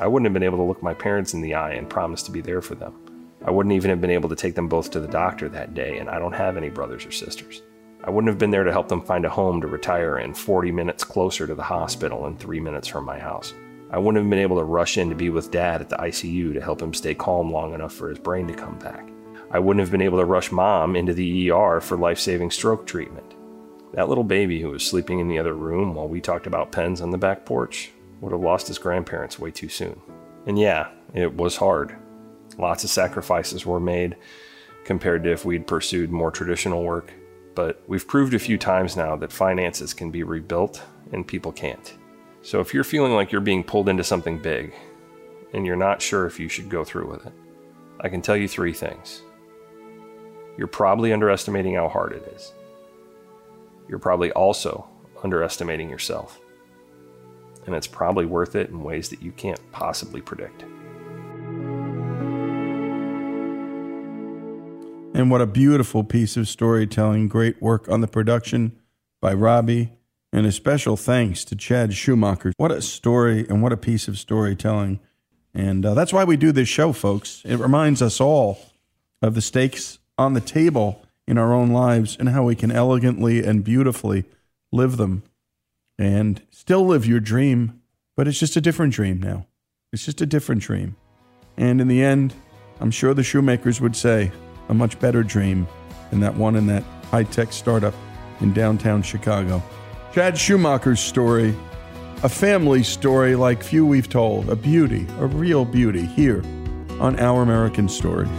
I 0.00 0.06
wouldn't 0.06 0.26
have 0.26 0.34
been 0.34 0.42
able 0.42 0.58
to 0.58 0.64
look 0.64 0.82
my 0.82 0.94
parents 0.94 1.34
in 1.34 1.40
the 1.40 1.54
eye 1.54 1.72
and 1.72 1.88
promise 1.88 2.22
to 2.24 2.30
be 2.30 2.40
there 2.40 2.62
for 2.62 2.74
them. 2.74 2.94
I 3.44 3.50
wouldn't 3.50 3.74
even 3.74 3.90
have 3.90 4.00
been 4.00 4.10
able 4.10 4.28
to 4.28 4.36
take 4.36 4.54
them 4.54 4.68
both 4.68 4.90
to 4.90 5.00
the 5.00 5.08
doctor 5.08 5.48
that 5.48 5.74
day, 5.74 5.98
and 5.98 6.10
I 6.10 6.18
don't 6.18 6.32
have 6.32 6.56
any 6.56 6.68
brothers 6.68 7.06
or 7.06 7.10
sisters. 7.10 7.62
I 8.04 8.10
wouldn't 8.10 8.28
have 8.28 8.38
been 8.38 8.50
there 8.50 8.64
to 8.64 8.72
help 8.72 8.88
them 8.88 9.02
find 9.02 9.24
a 9.24 9.30
home 9.30 9.60
to 9.60 9.66
retire 9.66 10.18
in 10.18 10.34
40 10.34 10.72
minutes 10.72 11.04
closer 11.04 11.46
to 11.46 11.54
the 11.54 11.62
hospital 11.62 12.26
and 12.26 12.38
three 12.38 12.60
minutes 12.60 12.88
from 12.88 13.04
my 13.04 13.18
house. 13.18 13.52
I 13.90 13.98
wouldn't 13.98 14.22
have 14.22 14.30
been 14.30 14.38
able 14.38 14.58
to 14.58 14.64
rush 14.64 14.98
in 14.98 15.08
to 15.08 15.14
be 15.14 15.30
with 15.30 15.50
Dad 15.50 15.80
at 15.80 15.88
the 15.88 15.96
ICU 15.96 16.54
to 16.54 16.60
help 16.60 16.80
him 16.80 16.94
stay 16.94 17.14
calm 17.14 17.50
long 17.50 17.74
enough 17.74 17.92
for 17.92 18.08
his 18.08 18.18
brain 18.18 18.46
to 18.46 18.54
come 18.54 18.78
back. 18.78 19.08
I 19.50 19.58
wouldn't 19.58 19.80
have 19.80 19.90
been 19.90 20.00
able 20.00 20.18
to 20.18 20.24
rush 20.24 20.52
Mom 20.52 20.94
into 20.94 21.12
the 21.12 21.50
ER 21.50 21.80
for 21.80 21.96
life 21.96 22.20
saving 22.20 22.52
stroke 22.52 22.86
treatment. 22.86 23.34
That 23.94 24.08
little 24.08 24.24
baby 24.24 24.60
who 24.60 24.70
was 24.70 24.86
sleeping 24.86 25.18
in 25.18 25.28
the 25.28 25.38
other 25.40 25.54
room 25.54 25.94
while 25.94 26.08
we 26.08 26.20
talked 26.20 26.46
about 26.46 26.70
pens 26.70 27.00
on 27.00 27.10
the 27.10 27.18
back 27.18 27.44
porch 27.44 27.90
would 28.20 28.32
have 28.32 28.40
lost 28.40 28.68
his 28.68 28.78
grandparents 28.78 29.40
way 29.40 29.50
too 29.50 29.68
soon. 29.68 30.00
And 30.46 30.58
yeah, 30.58 30.90
it 31.12 31.34
was 31.34 31.56
hard. 31.56 31.96
Lots 32.60 32.84
of 32.84 32.90
sacrifices 32.90 33.64
were 33.64 33.80
made 33.80 34.16
compared 34.84 35.24
to 35.24 35.32
if 35.32 35.46
we'd 35.46 35.66
pursued 35.66 36.10
more 36.10 36.30
traditional 36.30 36.84
work. 36.84 37.10
But 37.54 37.82
we've 37.86 38.06
proved 38.06 38.34
a 38.34 38.38
few 38.38 38.58
times 38.58 38.96
now 38.98 39.16
that 39.16 39.32
finances 39.32 39.94
can 39.94 40.10
be 40.10 40.24
rebuilt 40.24 40.82
and 41.10 41.26
people 41.26 41.52
can't. 41.52 41.94
So 42.42 42.60
if 42.60 42.74
you're 42.74 42.84
feeling 42.84 43.12
like 43.12 43.32
you're 43.32 43.40
being 43.40 43.64
pulled 43.64 43.88
into 43.88 44.04
something 44.04 44.38
big 44.38 44.74
and 45.54 45.64
you're 45.64 45.74
not 45.74 46.02
sure 46.02 46.26
if 46.26 46.38
you 46.38 46.50
should 46.50 46.68
go 46.68 46.84
through 46.84 47.10
with 47.10 47.26
it, 47.26 47.32
I 48.00 48.10
can 48.10 48.20
tell 48.20 48.36
you 48.36 48.46
three 48.46 48.74
things. 48.74 49.22
You're 50.58 50.66
probably 50.66 51.14
underestimating 51.14 51.76
how 51.76 51.88
hard 51.88 52.12
it 52.12 52.30
is. 52.36 52.52
You're 53.88 53.98
probably 53.98 54.32
also 54.32 54.86
underestimating 55.24 55.88
yourself. 55.88 56.38
And 57.66 57.74
it's 57.74 57.86
probably 57.86 58.26
worth 58.26 58.54
it 58.54 58.68
in 58.68 58.82
ways 58.82 59.08
that 59.08 59.22
you 59.22 59.32
can't 59.32 59.60
possibly 59.72 60.20
predict. 60.20 60.64
And 65.20 65.30
what 65.30 65.42
a 65.42 65.46
beautiful 65.46 66.02
piece 66.02 66.38
of 66.38 66.48
storytelling. 66.48 67.28
Great 67.28 67.60
work 67.60 67.90
on 67.90 68.00
the 68.00 68.08
production. 68.08 68.72
by 69.20 69.34
Robbie. 69.34 69.92
And 70.32 70.46
a 70.46 70.50
special 70.50 70.96
thanks 70.96 71.44
to 71.44 71.54
Chad 71.54 71.92
Schumacher. 71.92 72.54
What 72.56 72.72
a 72.72 72.80
story 72.80 73.46
and 73.46 73.62
what 73.62 73.70
a 73.70 73.76
piece 73.76 74.08
of 74.08 74.18
storytelling. 74.18 74.98
And 75.52 75.84
uh, 75.84 75.92
that's 75.92 76.14
why 76.14 76.24
we 76.24 76.38
do 76.38 76.52
this 76.52 76.70
show, 76.70 76.94
folks. 76.94 77.42
It 77.44 77.56
reminds 77.56 78.00
us 78.00 78.18
all 78.18 78.60
of 79.20 79.34
the 79.34 79.42
stakes 79.42 79.98
on 80.16 80.32
the 80.32 80.40
table 80.40 81.04
in 81.28 81.36
our 81.36 81.52
own 81.52 81.68
lives 81.68 82.16
and 82.18 82.30
how 82.30 82.44
we 82.44 82.54
can 82.54 82.72
elegantly 82.72 83.44
and 83.44 83.62
beautifully 83.62 84.24
live 84.72 84.96
them 84.96 85.22
and 85.98 86.40
still 86.48 86.86
live 86.86 87.04
your 87.04 87.20
dream, 87.20 87.78
but 88.16 88.26
it's 88.26 88.40
just 88.40 88.56
a 88.56 88.60
different 88.62 88.94
dream 88.94 89.20
now. 89.20 89.46
It's 89.92 90.06
just 90.06 90.22
a 90.22 90.26
different 90.26 90.62
dream. 90.62 90.96
And 91.58 91.78
in 91.78 91.88
the 91.88 92.02
end, 92.02 92.32
I'm 92.80 92.90
sure 92.90 93.12
the 93.12 93.20
Schumachers 93.20 93.82
would 93.82 93.96
say 93.96 94.32
a 94.70 94.74
much 94.74 94.98
better 95.00 95.22
dream 95.22 95.66
than 96.10 96.20
that 96.20 96.34
one 96.36 96.56
in 96.56 96.66
that 96.68 96.84
high 97.10 97.24
tech 97.24 97.52
startup 97.52 97.92
in 98.40 98.52
downtown 98.54 99.02
Chicago. 99.02 99.62
Chad 100.14 100.38
Schumacher's 100.38 101.00
story, 101.00 101.54
a 102.22 102.28
family 102.28 102.84
story 102.84 103.34
like 103.34 103.62
few 103.62 103.84
we've 103.84 104.08
told, 104.08 104.48
a 104.48 104.56
beauty, 104.56 105.06
a 105.18 105.26
real 105.26 105.64
beauty 105.64 106.06
here 106.06 106.42
on 107.00 107.18
Our 107.18 107.42
American 107.42 107.88
Stories. 107.88 108.30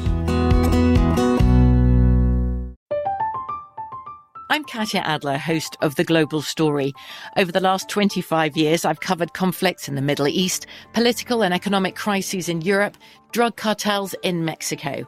I'm 4.49 4.63
Katya 4.65 5.01
Adler, 5.01 5.37
host 5.37 5.77
of 5.81 5.95
The 5.95 6.03
Global 6.03 6.41
Story. 6.41 6.93
Over 7.37 7.51
the 7.51 7.61
last 7.61 7.89
25 7.89 8.55
years, 8.55 8.85
I've 8.85 8.99
covered 8.99 9.33
conflicts 9.33 9.87
in 9.87 9.95
the 9.95 10.01
Middle 10.01 10.27
East, 10.27 10.65
political 10.93 11.43
and 11.43 11.53
economic 11.53 11.95
crises 11.95 12.47
in 12.47 12.61
Europe, 12.61 12.97
drug 13.31 13.55
cartels 13.55 14.13
in 14.23 14.45
Mexico. 14.45 15.07